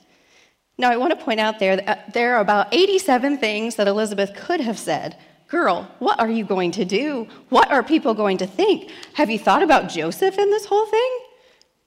Now, 0.78 0.92
I 0.92 0.98
want 0.98 1.18
to 1.18 1.26
point 1.26 1.40
out 1.40 1.60
there 1.60 1.78
that 1.78 1.88
uh, 1.88 2.12
there 2.14 2.36
are 2.36 2.42
about 2.42 2.74
87 2.74 3.40
things 3.40 3.76
that 3.76 3.88
Elizabeth 3.88 4.36
could 4.36 4.62
have 4.62 4.78
said. 4.78 5.18
Girl, 5.48 5.90
what 6.00 6.20
are 6.20 6.30
you 6.30 6.46
going 6.46 6.72
to 6.72 6.86
do? 6.86 7.28
What 7.50 7.72
are 7.72 7.82
people 7.82 8.14
going 8.14 8.38
to 8.38 8.48
think? 8.48 8.92
Have 9.14 9.30
you 9.30 9.40
thought 9.40 9.64
about 9.64 9.90
Joseph 9.90 10.38
in 10.38 10.50
this 10.52 10.66
whole 10.66 10.86
thing? 10.86 11.20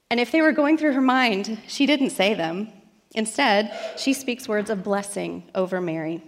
And 0.09 0.19
if 0.19 0.31
they 0.31 0.41
were 0.41 0.51
going 0.51 0.77
through 0.77 0.93
her 0.93 1.01
mind, 1.01 1.59
she 1.67 1.85
didn't 1.85 2.09
say 2.09 2.33
them. 2.33 2.69
Instead, 3.13 3.73
she 3.97 4.13
speaks 4.13 4.47
words 4.47 4.69
of 4.69 4.83
blessing 4.83 5.43
over 5.55 5.79
Mary. 5.79 6.21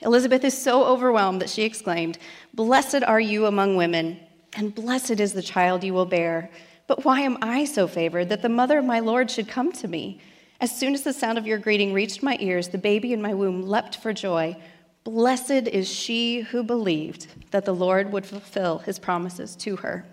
Elizabeth 0.00 0.44
is 0.44 0.60
so 0.60 0.84
overwhelmed 0.84 1.40
that 1.40 1.50
she 1.50 1.62
exclaimed, 1.62 2.18
Blessed 2.52 3.04
are 3.04 3.20
you 3.20 3.46
among 3.46 3.76
women, 3.76 4.18
and 4.54 4.74
blessed 4.74 5.20
is 5.20 5.32
the 5.32 5.42
child 5.42 5.84
you 5.84 5.94
will 5.94 6.04
bear. 6.04 6.50
But 6.86 7.04
why 7.04 7.20
am 7.20 7.38
I 7.40 7.64
so 7.64 7.86
favored 7.86 8.28
that 8.28 8.42
the 8.42 8.48
mother 8.48 8.78
of 8.78 8.84
my 8.84 9.00
Lord 9.00 9.30
should 9.30 9.48
come 9.48 9.72
to 9.72 9.88
me? 9.88 10.20
As 10.62 10.70
soon 10.70 10.94
as 10.94 11.02
the 11.02 11.12
sound 11.12 11.38
of 11.38 11.46
your 11.46 11.58
greeting 11.58 11.92
reached 11.92 12.22
my 12.22 12.36
ears, 12.38 12.68
the 12.68 12.78
baby 12.78 13.12
in 13.12 13.20
my 13.20 13.34
womb 13.34 13.62
leapt 13.62 13.96
for 13.96 14.12
joy. 14.12 14.56
Blessed 15.02 15.50
is 15.50 15.92
she 15.92 16.42
who 16.42 16.62
believed 16.62 17.26
that 17.50 17.64
the 17.64 17.74
Lord 17.74 18.12
would 18.12 18.24
fulfill 18.24 18.78
his 18.78 18.96
promises 19.00 19.56
to 19.56 19.74
her. 19.74 20.06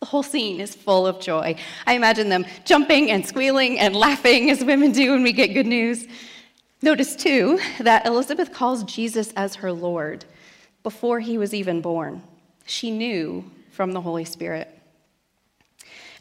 The 0.00 0.06
whole 0.06 0.22
scene 0.22 0.62
is 0.62 0.74
full 0.74 1.06
of 1.06 1.20
joy. 1.20 1.56
I 1.86 1.92
imagine 1.92 2.30
them 2.30 2.46
jumping 2.64 3.10
and 3.10 3.26
squealing 3.26 3.78
and 3.78 3.94
laughing 3.94 4.50
as 4.50 4.64
women 4.64 4.92
do 4.92 5.12
when 5.12 5.22
we 5.22 5.32
get 5.32 5.52
good 5.52 5.66
news. 5.66 6.06
Notice, 6.80 7.14
too, 7.14 7.60
that 7.80 8.06
Elizabeth 8.06 8.54
calls 8.54 8.82
Jesus 8.84 9.30
as 9.36 9.56
her 9.56 9.72
Lord 9.72 10.24
before 10.84 11.20
he 11.20 11.36
was 11.36 11.52
even 11.52 11.82
born. 11.82 12.22
She 12.64 12.90
knew 12.90 13.44
from 13.72 13.92
the 13.92 14.00
Holy 14.00 14.24
Spirit. 14.24 14.75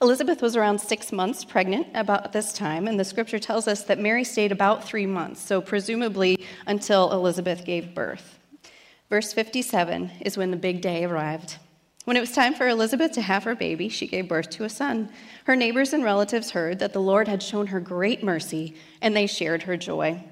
Elizabeth 0.01 0.41
was 0.41 0.55
around 0.55 0.79
six 0.79 1.11
months 1.11 1.45
pregnant 1.45 1.87
about 1.93 2.33
this 2.33 2.51
time, 2.51 2.87
and 2.87 2.99
the 2.99 3.05
scripture 3.05 3.39
tells 3.39 3.67
us 3.67 3.83
that 3.83 3.99
Mary 3.99 4.25
stayed 4.25 4.51
about 4.51 4.83
three 4.83 5.05
months, 5.05 5.41
so 5.41 5.61
presumably 5.61 6.45
until 6.67 7.11
Elizabeth 7.13 7.63
gave 7.63 7.95
birth. 7.95 8.37
Verse 9.09 9.31
57 9.31 10.11
is 10.21 10.37
when 10.37 10.51
the 10.51 10.57
big 10.57 10.81
day 10.81 11.05
arrived. 11.05 11.57
When 12.03 12.17
it 12.17 12.21
was 12.21 12.33
time 12.33 12.53
for 12.53 12.67
Elizabeth 12.67 13.13
to 13.13 13.21
have 13.21 13.45
her 13.45 13.55
baby, 13.55 13.87
she 13.87 14.05
gave 14.05 14.27
birth 14.27 14.49
to 14.51 14.65
a 14.65 14.69
son. 14.69 15.09
Her 15.45 15.55
neighbors 15.55 15.93
and 15.93 16.03
relatives 16.03 16.51
heard 16.51 16.79
that 16.79 16.93
the 16.93 17.01
Lord 17.01 17.27
had 17.27 17.41
shown 17.41 17.67
her 17.67 17.79
great 17.79 18.21
mercy, 18.21 18.75
and 19.01 19.15
they 19.15 19.27
shared 19.27 19.63
her 19.63 19.77
joy. 19.77 20.23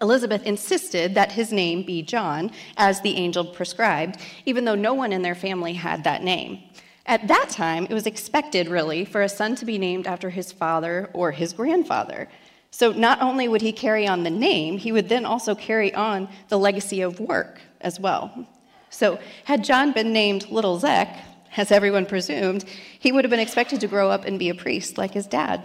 Elizabeth 0.00 0.42
insisted 0.44 1.14
that 1.14 1.32
his 1.32 1.52
name 1.52 1.84
be 1.84 2.02
John, 2.02 2.50
as 2.78 3.00
the 3.00 3.16
angel 3.16 3.44
prescribed, 3.44 4.16
even 4.46 4.64
though 4.64 4.74
no 4.74 4.94
one 4.94 5.12
in 5.12 5.22
their 5.22 5.34
family 5.34 5.74
had 5.74 6.04
that 6.04 6.24
name. 6.24 6.60
At 7.06 7.28
that 7.28 7.48
time, 7.50 7.86
it 7.86 7.94
was 7.94 8.06
expected, 8.06 8.68
really, 8.68 9.04
for 9.04 9.22
a 9.22 9.28
son 9.28 9.56
to 9.56 9.64
be 9.64 9.78
named 9.78 10.06
after 10.06 10.30
his 10.30 10.52
father 10.52 11.10
or 11.12 11.32
his 11.32 11.52
grandfather. 11.52 12.28
So 12.70 12.92
not 12.92 13.20
only 13.20 13.48
would 13.48 13.60
he 13.60 13.72
carry 13.72 14.06
on 14.06 14.22
the 14.22 14.30
name, 14.30 14.78
he 14.78 14.92
would 14.92 15.08
then 15.08 15.24
also 15.24 15.54
carry 15.54 15.92
on 15.94 16.28
the 16.48 16.58
legacy 16.58 17.02
of 17.02 17.20
work 17.20 17.60
as 17.80 18.00
well. 18.00 18.46
So, 18.88 19.18
had 19.44 19.64
John 19.64 19.92
been 19.92 20.12
named 20.12 20.50
Little 20.50 20.78
Zech, 20.78 21.18
as 21.56 21.72
everyone 21.72 22.06
presumed, 22.06 22.64
he 22.98 23.10
would 23.10 23.24
have 23.24 23.30
been 23.30 23.40
expected 23.40 23.80
to 23.80 23.88
grow 23.88 24.10
up 24.10 24.24
and 24.24 24.38
be 24.38 24.48
a 24.48 24.54
priest 24.54 24.98
like 24.98 25.12
his 25.12 25.26
dad. 25.26 25.64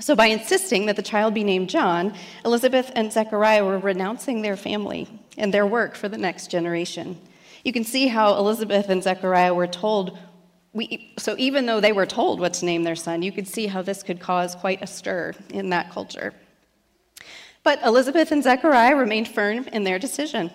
So, 0.00 0.16
by 0.16 0.26
insisting 0.26 0.86
that 0.86 0.96
the 0.96 1.02
child 1.02 1.34
be 1.34 1.44
named 1.44 1.68
John, 1.68 2.14
Elizabeth 2.44 2.90
and 2.94 3.12
Zechariah 3.12 3.64
were 3.64 3.78
renouncing 3.78 4.42
their 4.42 4.56
family 4.56 5.08
and 5.36 5.52
their 5.52 5.66
work 5.66 5.94
for 5.94 6.08
the 6.08 6.18
next 6.18 6.50
generation. 6.50 7.18
You 7.64 7.72
can 7.72 7.84
see 7.84 8.08
how 8.08 8.36
Elizabeth 8.36 8.88
and 8.88 9.02
Zechariah 9.02 9.54
were 9.54 9.66
told 9.66 10.18
we, 10.74 11.14
so 11.16 11.36
even 11.38 11.66
though 11.66 11.80
they 11.80 11.92
were 11.92 12.04
told 12.04 12.40
what 12.40 12.52
to 12.54 12.66
name 12.66 12.82
their 12.82 12.96
son, 12.96 13.22
you 13.22 13.32
could 13.32 13.48
see 13.48 13.68
how 13.68 13.80
this 13.80 14.02
could 14.02 14.20
cause 14.20 14.54
quite 14.54 14.82
a 14.82 14.86
stir 14.86 15.32
in 15.50 15.70
that 15.70 15.90
culture. 15.90 16.34
But 17.62 17.80
Elizabeth 17.82 18.32
and 18.32 18.42
Zechariah 18.42 18.96
remained 18.96 19.28
firm 19.28 19.68
in 19.68 19.84
their 19.84 19.98
decision. 19.98 20.50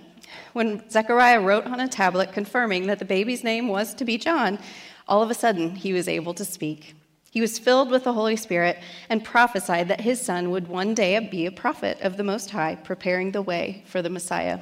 When 0.53 0.87
Zechariah 0.89 1.39
wrote 1.39 1.65
on 1.65 1.79
a 1.79 1.87
tablet 1.87 2.33
confirming 2.33 2.87
that 2.87 2.99
the 2.99 3.05
baby's 3.05 3.43
name 3.43 3.67
was 3.69 3.93
to 3.95 4.05
be 4.05 4.17
John, 4.17 4.59
all 5.07 5.23
of 5.23 5.31
a 5.31 5.33
sudden 5.33 5.75
he 5.75 5.93
was 5.93 6.07
able 6.07 6.33
to 6.35 6.45
speak. 6.45 6.95
He 7.31 7.41
was 7.41 7.57
filled 7.57 7.89
with 7.89 8.03
the 8.03 8.13
Holy 8.13 8.35
Spirit 8.35 8.77
and 9.07 9.23
prophesied 9.23 9.87
that 9.87 10.01
his 10.01 10.21
son 10.21 10.51
would 10.51 10.67
one 10.67 10.93
day 10.93 11.17
be 11.19 11.45
a 11.45 11.51
prophet 11.51 11.99
of 12.01 12.17
the 12.17 12.23
Most 12.23 12.49
High, 12.49 12.75
preparing 12.75 13.31
the 13.31 13.41
way 13.41 13.83
for 13.85 14.01
the 14.01 14.09
Messiah. 14.09 14.59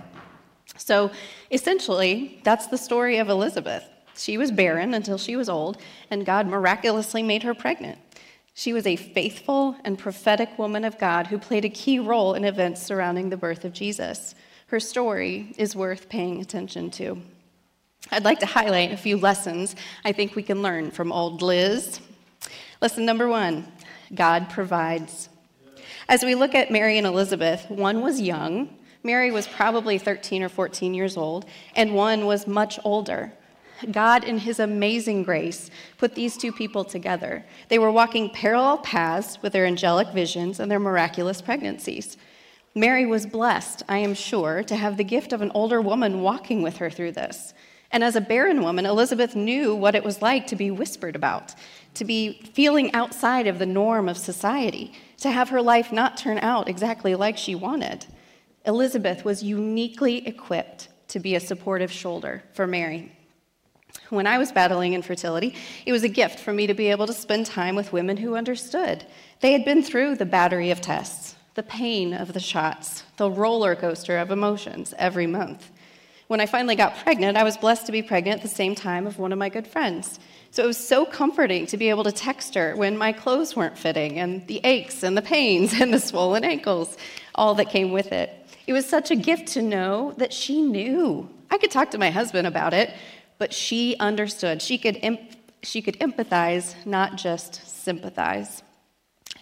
So 0.77 1.11
essentially, 1.49 2.39
that's 2.43 2.67
the 2.67 2.77
story 2.77 3.17
of 3.17 3.29
Elizabeth. 3.29 3.87
She 4.17 4.37
was 4.37 4.51
barren 4.51 4.93
until 4.93 5.17
she 5.17 5.35
was 5.35 5.49
old, 5.49 5.77
and 6.09 6.25
God 6.25 6.47
miraculously 6.47 7.23
made 7.23 7.43
her 7.43 7.53
pregnant. 7.53 7.99
She 8.53 8.73
was 8.73 8.87
a 8.87 8.95
faithful 8.95 9.77
and 9.83 9.99
prophetic 9.99 10.57
woman 10.57 10.83
of 10.83 10.97
God 10.97 11.27
who 11.27 11.37
played 11.37 11.63
a 11.63 11.69
key 11.69 11.99
role 11.99 12.33
in 12.33 12.43
events 12.43 12.81
surrounding 12.81 13.29
the 13.29 13.37
birth 13.37 13.63
of 13.63 13.73
Jesus. 13.73 14.33
Her 14.67 14.79
story 14.79 15.53
is 15.57 15.75
worth 15.75 16.09
paying 16.09 16.41
attention 16.41 16.89
to. 16.91 17.21
I'd 18.11 18.25
like 18.25 18.39
to 18.39 18.45
highlight 18.45 18.91
a 18.91 18.97
few 18.97 19.17
lessons 19.17 19.75
I 20.03 20.11
think 20.11 20.35
we 20.35 20.43
can 20.43 20.61
learn 20.61 20.91
from 20.91 21.11
old 21.11 21.41
Liz. 21.41 21.99
Lesson 22.81 23.05
number 23.05 23.27
one 23.27 23.71
God 24.15 24.49
provides. 24.49 25.29
As 26.09 26.23
we 26.23 26.35
look 26.35 26.55
at 26.55 26.71
Mary 26.71 26.97
and 26.97 27.05
Elizabeth, 27.05 27.69
one 27.69 28.01
was 28.01 28.21
young, 28.21 28.69
Mary 29.03 29.29
was 29.29 29.47
probably 29.47 29.97
13 29.97 30.41
or 30.41 30.49
14 30.49 30.93
years 30.93 31.15
old, 31.15 31.45
and 31.75 31.93
one 31.93 32.25
was 32.25 32.47
much 32.47 32.79
older. 32.83 33.33
God, 33.91 34.23
in 34.23 34.39
His 34.39 34.59
amazing 34.59 35.23
grace, 35.23 35.69
put 35.97 36.15
these 36.15 36.37
two 36.37 36.51
people 36.51 36.83
together. 36.83 37.45
They 37.69 37.79
were 37.79 37.91
walking 37.91 38.29
parallel 38.29 38.79
paths 38.79 39.41
with 39.41 39.53
their 39.53 39.65
angelic 39.65 40.09
visions 40.09 40.59
and 40.59 40.69
their 40.69 40.79
miraculous 40.79 41.41
pregnancies. 41.41 42.17
Mary 42.75 43.05
was 43.05 43.25
blessed, 43.25 43.83
I 43.89 43.97
am 43.97 44.13
sure, 44.13 44.63
to 44.63 44.75
have 44.75 44.97
the 44.97 45.03
gift 45.03 45.33
of 45.33 45.41
an 45.41 45.51
older 45.55 45.81
woman 45.81 46.21
walking 46.21 46.61
with 46.61 46.77
her 46.77 46.89
through 46.89 47.13
this. 47.13 47.53
And 47.91 48.03
as 48.03 48.15
a 48.15 48.21
barren 48.21 48.61
woman, 48.61 48.85
Elizabeth 48.85 49.35
knew 49.35 49.73
what 49.73 49.95
it 49.95 50.03
was 50.03 50.21
like 50.21 50.45
to 50.47 50.55
be 50.55 50.71
whispered 50.71 51.15
about, 51.15 51.55
to 51.95 52.05
be 52.05 52.41
feeling 52.53 52.93
outside 52.93 53.47
of 53.47 53.59
the 53.59 53.65
norm 53.65 54.09
of 54.09 54.17
society, 54.17 54.93
to 55.17 55.31
have 55.31 55.49
her 55.49 55.61
life 55.61 55.91
not 55.91 56.17
turn 56.17 56.37
out 56.39 56.67
exactly 56.67 57.15
like 57.15 57.37
she 57.37 57.55
wanted. 57.55 58.05
Elizabeth 58.65 59.23
was 59.23 59.41
uniquely 59.41 60.27
equipped 60.27 60.89
to 61.07 61.19
be 61.19 61.35
a 61.35 61.39
supportive 61.39 61.91
shoulder 61.91 62.43
for 62.53 62.67
Mary. 62.67 63.16
When 64.09 64.27
I 64.27 64.37
was 64.37 64.53
battling 64.53 64.93
infertility, 64.93 65.53
it 65.85 65.91
was 65.91 66.03
a 66.03 66.09
gift 66.09 66.39
for 66.39 66.53
me 66.53 66.67
to 66.67 66.73
be 66.73 66.91
able 66.91 67.07
to 67.07 67.13
spend 67.13 67.45
time 67.45 67.75
with 67.75 67.91
women 67.91 68.15
who 68.15 68.35
understood. 68.35 69.05
They 69.41 69.51
had 69.51 69.65
been 69.65 69.83
through 69.83 70.15
the 70.15 70.25
battery 70.25 70.71
of 70.71 70.79
tests, 70.79 71.35
the 71.55 71.63
pain 71.63 72.13
of 72.13 72.31
the 72.31 72.39
shots, 72.39 73.03
the 73.17 73.29
roller 73.29 73.75
coaster 73.75 74.17
of 74.17 74.31
emotions 74.31 74.93
every 74.97 75.27
month. 75.27 75.69
When 76.27 76.39
I 76.39 76.45
finally 76.45 76.75
got 76.75 76.97
pregnant, 76.97 77.37
I 77.37 77.43
was 77.43 77.57
blessed 77.57 77.85
to 77.85 77.91
be 77.91 78.01
pregnant 78.01 78.37
at 78.37 78.49
the 78.49 78.55
same 78.55 78.75
time 78.75 79.07
of 79.07 79.19
one 79.19 79.33
of 79.33 79.39
my 79.39 79.49
good 79.49 79.67
friends. 79.67 80.19
So 80.51 80.63
it 80.63 80.67
was 80.67 80.77
so 80.77 81.05
comforting 81.05 81.65
to 81.67 81.77
be 81.77 81.89
able 81.89 82.03
to 82.05 82.11
text 82.11 82.55
her 82.55 82.75
when 82.75 82.97
my 82.97 83.11
clothes 83.11 83.55
weren't 83.55 83.77
fitting, 83.77 84.19
and 84.19 84.45
the 84.47 84.61
aches 84.63 85.03
and 85.03 85.17
the 85.17 85.21
pains 85.21 85.73
and 85.79 85.93
the 85.93 85.99
swollen 85.99 86.43
ankles, 86.45 86.97
all 87.35 87.55
that 87.55 87.69
came 87.69 87.91
with 87.91 88.13
it. 88.13 88.33
It 88.67 88.73
was 88.73 88.85
such 88.85 89.11
a 89.11 89.15
gift 89.15 89.49
to 89.49 89.61
know 89.61 90.13
that 90.17 90.33
she 90.33 90.61
knew. 90.61 91.29
I 91.49 91.57
could 91.57 91.71
talk 91.71 91.91
to 91.91 91.97
my 91.97 92.09
husband 92.09 92.45
about 92.45 92.73
it, 92.73 92.93
but 93.37 93.53
she 93.53 93.95
understood. 93.99 94.61
She 94.61 94.77
could, 94.77 95.19
she 95.63 95.81
could 95.81 95.99
empathize, 95.99 96.75
not 96.85 97.17
just 97.17 97.83
sympathize. 97.83 98.63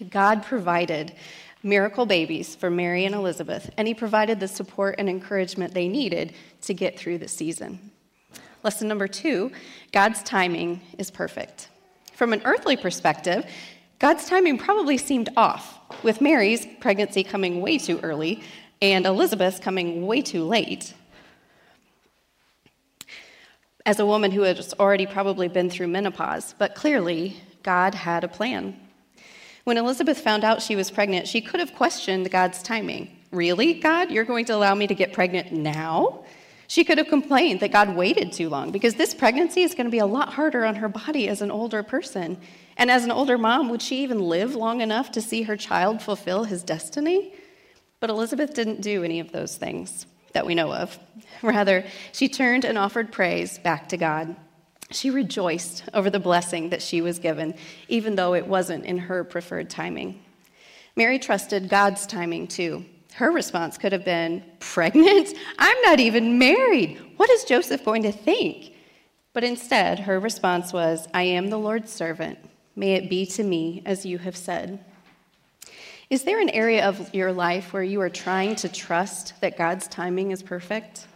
God 0.10 0.44
provided 0.44 1.14
miracle 1.64 2.06
babies 2.06 2.56
for 2.56 2.70
Mary 2.70 3.06
and 3.06 3.16
Elizabeth, 3.16 3.72
and 3.78 3.88
He 3.88 3.94
provided 3.94 4.40
the 4.40 4.48
support 4.48 4.96
and 4.98 5.10
encouragement 5.10 5.74
they 5.74 5.88
needed 5.88 6.34
to 6.62 6.74
get 6.74 7.00
through 7.00 7.18
the 7.18 7.28
season. 7.28 7.92
Lesson 8.64 8.88
number 8.88 9.08
two 9.08 9.52
God's 9.92 10.24
timing 10.24 10.82
is 10.98 11.12
perfect. 11.12 11.70
From 12.14 12.34
an 12.34 12.42
earthly 12.46 12.78
perspective, 12.78 13.46
God's 14.00 14.28
timing 14.28 14.58
probably 14.58 14.98
seemed 14.98 15.30
off, 15.38 15.80
with 16.04 16.22
Mary's 16.22 16.68
pregnancy 16.80 17.24
coming 17.24 17.62
way 17.62 17.78
too 17.78 18.00
early 18.02 18.44
and 18.82 19.06
Elizabeth's 19.06 19.60
coming 19.60 20.06
way 20.06 20.22
too 20.22 20.44
late 20.44 20.94
as 23.86 24.00
a 24.00 24.06
woman 24.06 24.32
who 24.32 24.42
has 24.42 24.74
already 24.80 25.06
probably 25.06 25.48
been 25.48 25.70
through 25.70 25.88
menopause, 25.88 26.56
but 26.58 26.76
clearly 26.76 27.38
God 27.64 27.94
had 27.94 28.24
a 28.24 28.28
plan. 28.28 28.80
When 29.64 29.78
Elizabeth 29.78 30.20
found 30.20 30.44
out 30.44 30.62
she 30.62 30.76
was 30.76 30.92
pregnant, 30.92 31.28
she 31.28 31.42
could 31.42 31.60
have 31.60 31.74
questioned 31.74 32.30
God's 32.32 32.62
timing. 32.62 33.10
Really, 33.32 33.74
God? 33.74 34.12
You're 34.12 34.24
going 34.24 34.46
to 34.46 34.56
allow 34.56 34.76
me 34.76 34.88
to 34.88 34.96
get 34.96 35.14
pregnant 35.14 35.52
now? 35.52 36.24
She 36.68 36.84
could 36.84 36.98
have 36.98 37.08
complained 37.08 37.60
that 37.60 37.72
God 37.72 37.96
waited 37.96 38.32
too 38.32 38.50
long 38.50 38.72
because 38.72 38.96
this 38.96 39.14
pregnancy 39.14 39.62
is 39.62 39.76
going 39.76 39.86
to 39.86 39.92
be 39.92 40.00
a 40.00 40.06
lot 40.06 40.34
harder 40.34 40.66
on 40.66 40.76
her 40.76 40.90
body 40.90 41.28
as 41.28 41.42
an 41.42 41.52
older 41.52 41.84
person. 41.84 42.40
And 42.78 42.90
as 42.90 43.04
an 43.04 43.12
older 43.12 43.38
mom, 43.38 43.70
would 43.70 43.82
she 43.82 44.02
even 44.04 44.20
live 44.20 44.56
long 44.56 44.82
enough 44.82 45.12
to 45.12 45.22
see 45.22 45.44
her 45.44 45.56
child 45.56 46.02
fulfill 46.02 46.44
his 46.46 46.64
destiny? 46.64 47.34
But 48.00 48.10
Elizabeth 48.10 48.54
didn't 48.54 48.82
do 48.82 49.04
any 49.04 49.20
of 49.20 49.32
those 49.32 49.58
things 49.58 50.08
that 50.36 50.46
we 50.46 50.54
know 50.54 50.72
of. 50.72 50.98
Rather, 51.42 51.84
she 52.12 52.30
turned 52.30 52.64
and 52.64 52.78
offered 52.78 53.12
praise 53.12 53.58
back 53.58 53.90
to 53.90 53.98
God. 53.98 54.36
She 54.92 55.10
rejoiced 55.10 55.84
over 55.94 56.12
the 56.12 56.20
blessing 56.20 56.70
that 56.70 56.82
she 56.82 57.02
was 57.02 57.18
given, 57.18 57.56
even 57.88 58.16
though 58.16 58.36
it 58.36 58.46
wasn't 58.46 58.86
in 58.86 59.00
her 59.00 59.24
preferred 59.24 59.70
timing. 59.70 60.22
Mary 60.96 61.18
trusted 61.18 61.68
God's 61.70 62.06
timing 62.06 62.48
too. 62.48 62.86
Her 63.16 63.32
response 63.32 63.78
could 63.78 63.94
have 63.94 64.06
been, 64.06 64.44
Pregnant? 64.60 65.34
I'm 65.58 65.82
not 65.82 66.00
even 66.00 66.38
married. 66.38 67.02
What 67.18 67.30
is 67.30 67.46
Joseph 67.46 67.84
going 67.84 68.04
to 68.04 68.12
think? 68.12 68.74
But 69.34 69.44
instead, 69.44 70.00
her 70.00 70.20
response 70.20 70.72
was, 70.72 71.08
I 71.14 71.24
am 71.24 71.50
the 71.50 71.58
Lord's 71.58 71.92
servant. 71.92 72.38
May 72.76 72.94
it 72.94 73.10
be 73.10 73.26
to 73.28 73.44
me 73.44 73.82
as 73.86 74.06
you 74.06 74.18
have 74.20 74.36
said. 74.36 74.84
Is 76.10 76.24
there 76.24 76.40
an 76.40 76.50
area 76.50 76.88
of 76.88 77.14
your 77.16 77.34
life 77.34 77.74
where 77.74 77.84
you 77.84 78.00
are 78.02 78.10
trying 78.10 78.56
to 78.58 78.70
trust 78.70 79.34
that 79.42 79.58
God's 79.58 79.88
timing 79.88 80.30
is 80.30 80.44
perfect? 80.44 81.08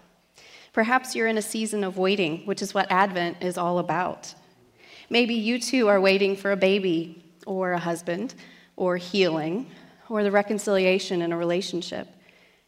Perhaps 0.73 1.15
you're 1.15 1.27
in 1.27 1.37
a 1.37 1.43
season 1.43 1.83
of 1.83 1.97
waiting, 1.97 2.45
which 2.47 2.63
is 2.63 2.73
what 2.73 2.91
Advent 2.91 3.37
is 3.43 3.57
all 3.57 3.77
about. 3.77 4.33
Maybe 5.09 5.35
you 5.35 5.59
too 5.59 5.89
are 5.89 6.01
waiting 6.01 6.35
for 6.35 6.51
a 6.51 6.57
baby, 6.57 7.23
or 7.45 7.73
a 7.73 7.79
husband, 7.79 8.33
or 8.75 8.97
healing, 8.97 9.69
or 10.09 10.23
the 10.23 10.31
reconciliation 10.31 11.21
in 11.21 11.31
a 11.31 11.37
relationship. 11.37 12.07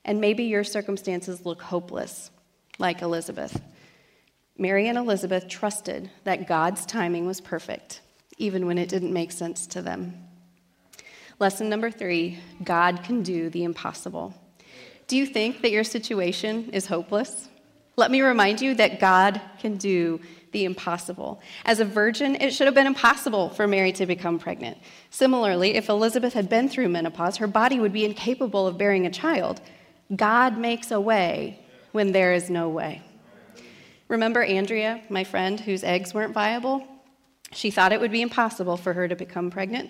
And 0.05 0.21
maybe 0.21 0.43
your 0.43 0.63
circumstances 0.63 1.45
look 1.45 1.61
hopeless, 1.61 2.29
like 2.77 3.01
Elizabeth. 3.01 3.59
Mary 4.57 4.87
and 4.87 4.97
Elizabeth 4.97 5.47
trusted 5.47 6.11
that 6.23 6.47
God's 6.47 6.85
timing 6.85 7.25
was 7.25 7.41
perfect, 7.41 8.01
even 8.37 8.67
when 8.67 8.77
it 8.77 8.89
didn't 8.89 9.13
make 9.13 9.31
sense 9.31 9.65
to 9.67 9.81
them. 9.81 10.27
Lesson 11.41 11.69
number 11.69 11.89
three 11.89 12.37
God 12.63 13.01
can 13.03 13.23
do 13.23 13.49
the 13.49 13.63
impossible. 13.63 14.35
Do 15.07 15.17
you 15.17 15.25
think 15.25 15.63
that 15.63 15.71
your 15.71 15.83
situation 15.83 16.69
is 16.71 16.85
hopeless? 16.85 17.49
Let 17.95 18.11
me 18.11 18.21
remind 18.21 18.61
you 18.61 18.75
that 18.75 18.99
God 18.99 19.41
can 19.57 19.77
do 19.77 20.21
the 20.51 20.65
impossible. 20.65 21.41
As 21.65 21.79
a 21.79 21.85
virgin, 21.85 22.35
it 22.35 22.53
should 22.53 22.67
have 22.67 22.75
been 22.75 22.85
impossible 22.85 23.49
for 23.49 23.65
Mary 23.67 23.91
to 23.93 24.05
become 24.05 24.37
pregnant. 24.37 24.77
Similarly, 25.09 25.73
if 25.73 25.89
Elizabeth 25.89 26.33
had 26.33 26.47
been 26.47 26.69
through 26.69 26.89
menopause, 26.89 27.37
her 27.37 27.47
body 27.47 27.79
would 27.79 27.91
be 27.91 28.05
incapable 28.05 28.67
of 28.67 28.77
bearing 28.77 29.07
a 29.07 29.11
child. 29.11 29.61
God 30.15 30.59
makes 30.59 30.91
a 30.91 31.01
way 31.01 31.59
when 31.91 32.11
there 32.11 32.33
is 32.33 32.51
no 32.51 32.69
way. 32.69 33.01
Remember 34.09 34.43
Andrea, 34.43 35.01
my 35.09 35.23
friend, 35.23 35.59
whose 35.59 35.83
eggs 35.83 36.13
weren't 36.13 36.35
viable? 36.35 36.85
She 37.51 37.71
thought 37.71 37.93
it 37.93 37.99
would 37.99 38.11
be 38.11 38.21
impossible 38.21 38.77
for 38.77 38.93
her 38.93 39.07
to 39.07 39.15
become 39.15 39.49
pregnant 39.49 39.89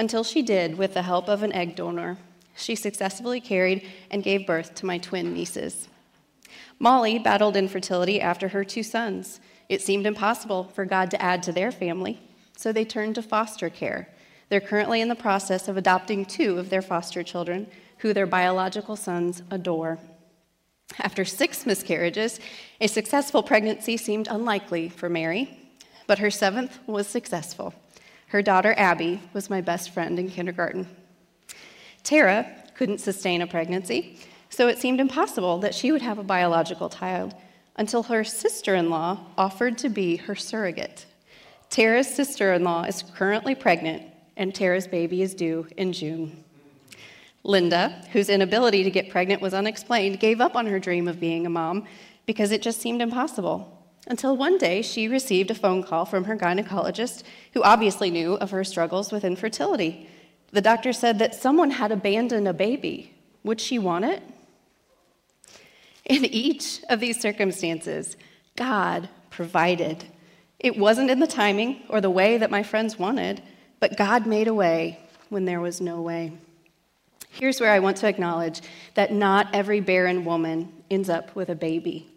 until 0.00 0.24
she 0.24 0.40
did 0.40 0.78
with 0.78 0.94
the 0.94 1.02
help 1.02 1.28
of 1.28 1.42
an 1.42 1.52
egg 1.52 1.76
donor. 1.76 2.16
She 2.56 2.74
successfully 2.74 3.38
carried 3.38 3.86
and 4.10 4.24
gave 4.24 4.46
birth 4.46 4.74
to 4.76 4.86
my 4.86 4.96
twin 4.96 5.34
nieces. 5.34 5.88
Molly 6.78 7.18
battled 7.18 7.54
infertility 7.54 8.18
after 8.18 8.48
her 8.48 8.64
two 8.64 8.82
sons. 8.82 9.40
It 9.68 9.82
seemed 9.82 10.06
impossible 10.06 10.64
for 10.74 10.86
God 10.86 11.10
to 11.10 11.20
add 11.20 11.42
to 11.42 11.52
their 11.52 11.70
family, 11.70 12.18
so 12.56 12.72
they 12.72 12.86
turned 12.86 13.16
to 13.16 13.22
foster 13.22 13.68
care. 13.68 14.08
They're 14.48 14.62
currently 14.62 15.02
in 15.02 15.10
the 15.10 15.14
process 15.14 15.68
of 15.68 15.76
adopting 15.76 16.24
two 16.24 16.58
of 16.58 16.70
their 16.70 16.80
foster 16.80 17.22
children, 17.22 17.66
who 17.98 18.14
their 18.14 18.26
biological 18.26 18.96
sons 18.96 19.42
adore. 19.50 19.98
After 20.98 21.26
six 21.26 21.66
miscarriages, 21.66 22.40
a 22.80 22.86
successful 22.86 23.42
pregnancy 23.42 23.98
seemed 23.98 24.28
unlikely 24.28 24.88
for 24.88 25.10
Mary, 25.10 25.74
but 26.06 26.20
her 26.20 26.30
seventh 26.30 26.78
was 26.86 27.06
successful. 27.06 27.74
Her 28.30 28.42
daughter 28.42 28.74
Abby 28.76 29.20
was 29.32 29.50
my 29.50 29.60
best 29.60 29.90
friend 29.90 30.16
in 30.16 30.30
kindergarten. 30.30 30.86
Tara 32.04 32.46
couldn't 32.76 32.98
sustain 32.98 33.42
a 33.42 33.46
pregnancy, 33.46 34.18
so 34.50 34.68
it 34.68 34.78
seemed 34.78 35.00
impossible 35.00 35.58
that 35.58 35.74
she 35.74 35.90
would 35.90 36.02
have 36.02 36.18
a 36.18 36.22
biological 36.22 36.88
child 36.88 37.34
until 37.74 38.04
her 38.04 38.22
sister 38.22 38.76
in 38.76 38.88
law 38.88 39.18
offered 39.36 39.76
to 39.78 39.88
be 39.88 40.14
her 40.14 40.36
surrogate. 40.36 41.06
Tara's 41.70 42.08
sister 42.08 42.52
in 42.52 42.62
law 42.62 42.84
is 42.84 43.02
currently 43.16 43.56
pregnant, 43.56 44.04
and 44.36 44.54
Tara's 44.54 44.86
baby 44.86 45.22
is 45.22 45.34
due 45.34 45.66
in 45.76 45.92
June. 45.92 46.44
Linda, 47.42 48.04
whose 48.12 48.28
inability 48.28 48.84
to 48.84 48.90
get 48.92 49.10
pregnant 49.10 49.42
was 49.42 49.54
unexplained, 49.54 50.20
gave 50.20 50.40
up 50.40 50.54
on 50.54 50.66
her 50.66 50.78
dream 50.78 51.08
of 51.08 51.18
being 51.18 51.46
a 51.46 51.50
mom 51.50 51.84
because 52.26 52.52
it 52.52 52.62
just 52.62 52.80
seemed 52.80 53.02
impossible. 53.02 53.79
Until 54.06 54.36
one 54.36 54.58
day 54.58 54.82
she 54.82 55.08
received 55.08 55.50
a 55.50 55.54
phone 55.54 55.82
call 55.82 56.04
from 56.04 56.24
her 56.24 56.36
gynecologist, 56.36 57.22
who 57.52 57.62
obviously 57.62 58.10
knew 58.10 58.34
of 58.34 58.50
her 58.50 58.64
struggles 58.64 59.12
with 59.12 59.24
infertility. 59.24 60.08
The 60.52 60.60
doctor 60.60 60.92
said 60.92 61.18
that 61.18 61.34
someone 61.34 61.70
had 61.70 61.92
abandoned 61.92 62.48
a 62.48 62.52
baby. 62.52 63.14
Would 63.44 63.60
she 63.60 63.78
want 63.78 64.04
it? 64.04 64.22
In 66.06 66.24
each 66.24 66.82
of 66.88 66.98
these 66.98 67.20
circumstances, 67.20 68.16
God 68.56 69.08
provided. 69.30 70.04
It 70.58 70.76
wasn't 70.76 71.10
in 71.10 71.20
the 71.20 71.26
timing 71.26 71.82
or 71.88 72.00
the 72.00 72.10
way 72.10 72.36
that 72.38 72.50
my 72.50 72.62
friends 72.62 72.98
wanted, 72.98 73.42
but 73.78 73.96
God 73.96 74.26
made 74.26 74.48
a 74.48 74.54
way 74.54 74.98
when 75.28 75.44
there 75.44 75.60
was 75.60 75.80
no 75.80 76.00
way. 76.00 76.32
Here's 77.30 77.60
where 77.60 77.70
I 77.70 77.78
want 77.78 77.96
to 77.98 78.08
acknowledge 78.08 78.60
that 78.94 79.12
not 79.12 79.54
every 79.54 79.80
barren 79.80 80.24
woman 80.24 80.72
ends 80.90 81.08
up 81.08 81.34
with 81.36 81.48
a 81.48 81.54
baby. 81.54 82.09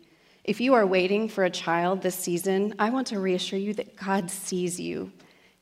If 0.43 0.59
you 0.59 0.73
are 0.73 0.85
waiting 0.85 1.29
for 1.29 1.45
a 1.45 1.49
child 1.49 2.01
this 2.01 2.15
season, 2.15 2.75
I 2.77 2.89
want 2.89 3.07
to 3.07 3.19
reassure 3.19 3.59
you 3.59 3.73
that 3.75 3.95
God 3.95 4.29
sees 4.29 4.77
you. 4.77 5.13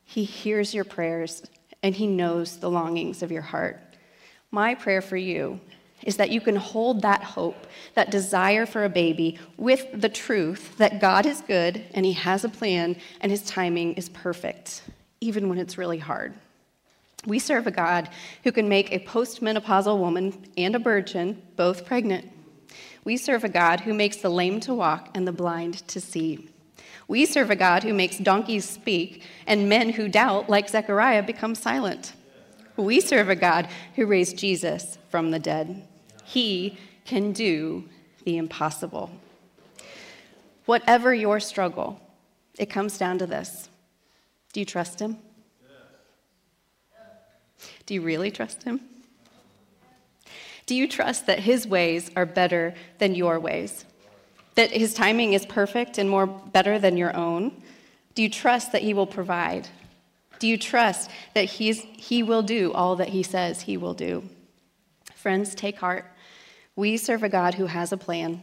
He 0.04 0.24
hears 0.24 0.74
your 0.74 0.84
prayers 0.84 1.44
and 1.84 1.94
He 1.94 2.08
knows 2.08 2.56
the 2.56 2.70
longings 2.70 3.22
of 3.22 3.30
your 3.30 3.42
heart. 3.42 3.80
My 4.50 4.74
prayer 4.74 5.00
for 5.00 5.16
you 5.16 5.60
is 6.02 6.16
that 6.16 6.30
you 6.30 6.40
can 6.40 6.56
hold 6.56 7.02
that 7.02 7.22
hope, 7.22 7.68
that 7.94 8.10
desire 8.10 8.66
for 8.66 8.84
a 8.84 8.88
baby, 8.88 9.38
with 9.56 9.86
the 9.94 10.08
truth 10.08 10.76
that 10.78 11.00
God 11.00 11.26
is 11.26 11.42
good 11.42 11.84
and 11.94 12.04
He 12.04 12.14
has 12.14 12.42
a 12.42 12.48
plan 12.48 12.96
and 13.20 13.30
His 13.30 13.42
timing 13.42 13.94
is 13.94 14.08
perfect, 14.08 14.82
even 15.20 15.48
when 15.48 15.58
it's 15.58 15.78
really 15.78 15.98
hard. 15.98 16.34
We 17.24 17.38
serve 17.38 17.68
a 17.68 17.70
God 17.70 18.08
who 18.42 18.50
can 18.50 18.68
make 18.68 18.90
a 18.90 18.98
postmenopausal 18.98 19.96
woman 19.96 20.44
and 20.56 20.74
a 20.74 20.80
virgin 20.80 21.40
both 21.54 21.86
pregnant. 21.86 22.28
We 23.04 23.16
serve 23.16 23.42
a 23.42 23.48
God 23.48 23.80
who 23.80 23.94
makes 23.94 24.18
the 24.18 24.30
lame 24.30 24.60
to 24.60 24.74
walk 24.74 25.10
and 25.14 25.26
the 25.26 25.32
blind 25.32 25.86
to 25.88 26.00
see. 26.00 26.48
We 27.08 27.26
serve 27.26 27.50
a 27.50 27.56
God 27.56 27.82
who 27.82 27.92
makes 27.92 28.18
donkeys 28.18 28.64
speak 28.64 29.22
and 29.46 29.68
men 29.68 29.90
who 29.90 30.08
doubt, 30.08 30.48
like 30.48 30.68
Zechariah, 30.68 31.22
become 31.22 31.54
silent. 31.54 32.14
We 32.76 33.00
serve 33.00 33.28
a 33.28 33.36
God 33.36 33.68
who 33.96 34.06
raised 34.06 34.38
Jesus 34.38 34.98
from 35.10 35.30
the 35.30 35.38
dead. 35.38 35.86
He 36.24 36.78
can 37.04 37.32
do 37.32 37.88
the 38.24 38.38
impossible. 38.38 39.10
Whatever 40.64 41.12
your 41.12 41.40
struggle, 41.40 42.00
it 42.56 42.70
comes 42.70 42.98
down 42.98 43.18
to 43.18 43.26
this 43.26 43.68
Do 44.52 44.60
you 44.60 44.66
trust 44.66 45.00
Him? 45.00 45.18
Do 47.84 47.94
you 47.94 48.00
really 48.00 48.30
trust 48.30 48.62
Him? 48.62 48.80
Do 50.66 50.74
you 50.74 50.88
trust 50.88 51.26
that 51.26 51.40
His 51.40 51.66
ways 51.66 52.10
are 52.16 52.26
better 52.26 52.74
than 52.98 53.14
your 53.14 53.40
ways? 53.40 53.84
That 54.54 54.70
His 54.70 54.94
timing 54.94 55.32
is 55.32 55.46
perfect 55.46 55.98
and 55.98 56.08
more 56.08 56.26
better 56.26 56.78
than 56.78 56.96
your 56.96 57.16
own? 57.16 57.62
Do 58.14 58.22
you 58.22 58.28
trust 58.28 58.72
that 58.72 58.82
He 58.82 58.94
will 58.94 59.06
provide? 59.06 59.68
Do 60.38 60.48
you 60.48 60.58
trust 60.58 61.08
that 61.34 61.44
he's, 61.44 61.80
He 61.80 62.22
will 62.22 62.42
do 62.42 62.72
all 62.72 62.96
that 62.96 63.10
He 63.10 63.22
says 63.22 63.62
He 63.62 63.76
will 63.76 63.94
do? 63.94 64.28
Friends, 65.14 65.54
take 65.54 65.78
heart. 65.78 66.04
We 66.74 66.96
serve 66.96 67.22
a 67.22 67.28
God 67.28 67.54
who 67.54 67.66
has 67.66 67.92
a 67.92 67.96
plan. 67.96 68.42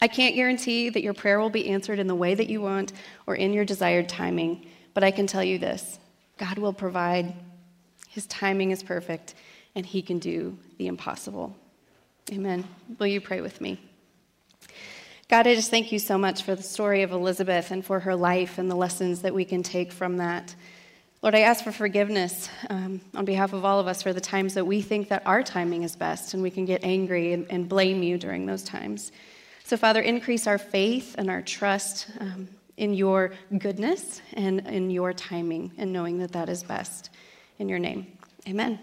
I 0.00 0.06
can't 0.06 0.36
guarantee 0.36 0.90
that 0.90 1.02
your 1.02 1.14
prayer 1.14 1.40
will 1.40 1.50
be 1.50 1.68
answered 1.70 1.98
in 1.98 2.06
the 2.06 2.14
way 2.14 2.34
that 2.34 2.48
you 2.48 2.60
want 2.60 2.92
or 3.26 3.34
in 3.34 3.52
your 3.52 3.64
desired 3.64 4.08
timing, 4.08 4.66
but 4.92 5.02
I 5.02 5.10
can 5.10 5.26
tell 5.26 5.42
you 5.42 5.58
this 5.58 5.98
God 6.38 6.58
will 6.58 6.72
provide. 6.72 7.34
His 8.10 8.26
timing 8.26 8.70
is 8.70 8.82
perfect, 8.82 9.34
and 9.74 9.84
He 9.84 10.02
can 10.02 10.18
do 10.18 10.56
the 10.78 10.86
impossible. 10.86 11.54
Amen. 12.32 12.64
Will 12.98 13.06
you 13.06 13.20
pray 13.20 13.40
with 13.40 13.60
me? 13.60 13.78
God, 15.28 15.46
I 15.46 15.54
just 15.54 15.70
thank 15.70 15.90
you 15.90 15.98
so 15.98 16.18
much 16.18 16.42
for 16.42 16.54
the 16.54 16.62
story 16.62 17.02
of 17.02 17.12
Elizabeth 17.12 17.70
and 17.70 17.84
for 17.84 18.00
her 18.00 18.14
life 18.14 18.58
and 18.58 18.70
the 18.70 18.74
lessons 18.74 19.22
that 19.22 19.34
we 19.34 19.44
can 19.44 19.62
take 19.62 19.90
from 19.90 20.18
that. 20.18 20.54
Lord, 21.22 21.34
I 21.34 21.40
ask 21.40 21.64
for 21.64 21.72
forgiveness 21.72 22.50
um, 22.68 23.00
on 23.14 23.24
behalf 23.24 23.54
of 23.54 23.64
all 23.64 23.80
of 23.80 23.86
us 23.86 24.02
for 24.02 24.12
the 24.12 24.20
times 24.20 24.54
that 24.54 24.66
we 24.66 24.82
think 24.82 25.08
that 25.08 25.22
our 25.26 25.42
timing 25.42 25.82
is 25.82 25.96
best 25.96 26.34
and 26.34 26.42
we 26.42 26.50
can 26.50 26.66
get 26.66 26.84
angry 26.84 27.32
and, 27.32 27.46
and 27.48 27.66
blame 27.68 28.02
you 28.02 28.18
during 28.18 28.44
those 28.44 28.62
times. 28.62 29.10
So, 29.64 29.78
Father, 29.78 30.02
increase 30.02 30.46
our 30.46 30.58
faith 30.58 31.14
and 31.16 31.30
our 31.30 31.40
trust 31.40 32.08
um, 32.20 32.48
in 32.76 32.92
your 32.92 33.32
goodness 33.58 34.20
and 34.34 34.60
in 34.66 34.90
your 34.90 35.14
timing 35.14 35.72
and 35.78 35.92
knowing 35.92 36.18
that 36.18 36.32
that 36.32 36.50
is 36.50 36.62
best. 36.62 37.08
In 37.58 37.70
your 37.70 37.78
name, 37.78 38.06
Amen. 38.46 38.78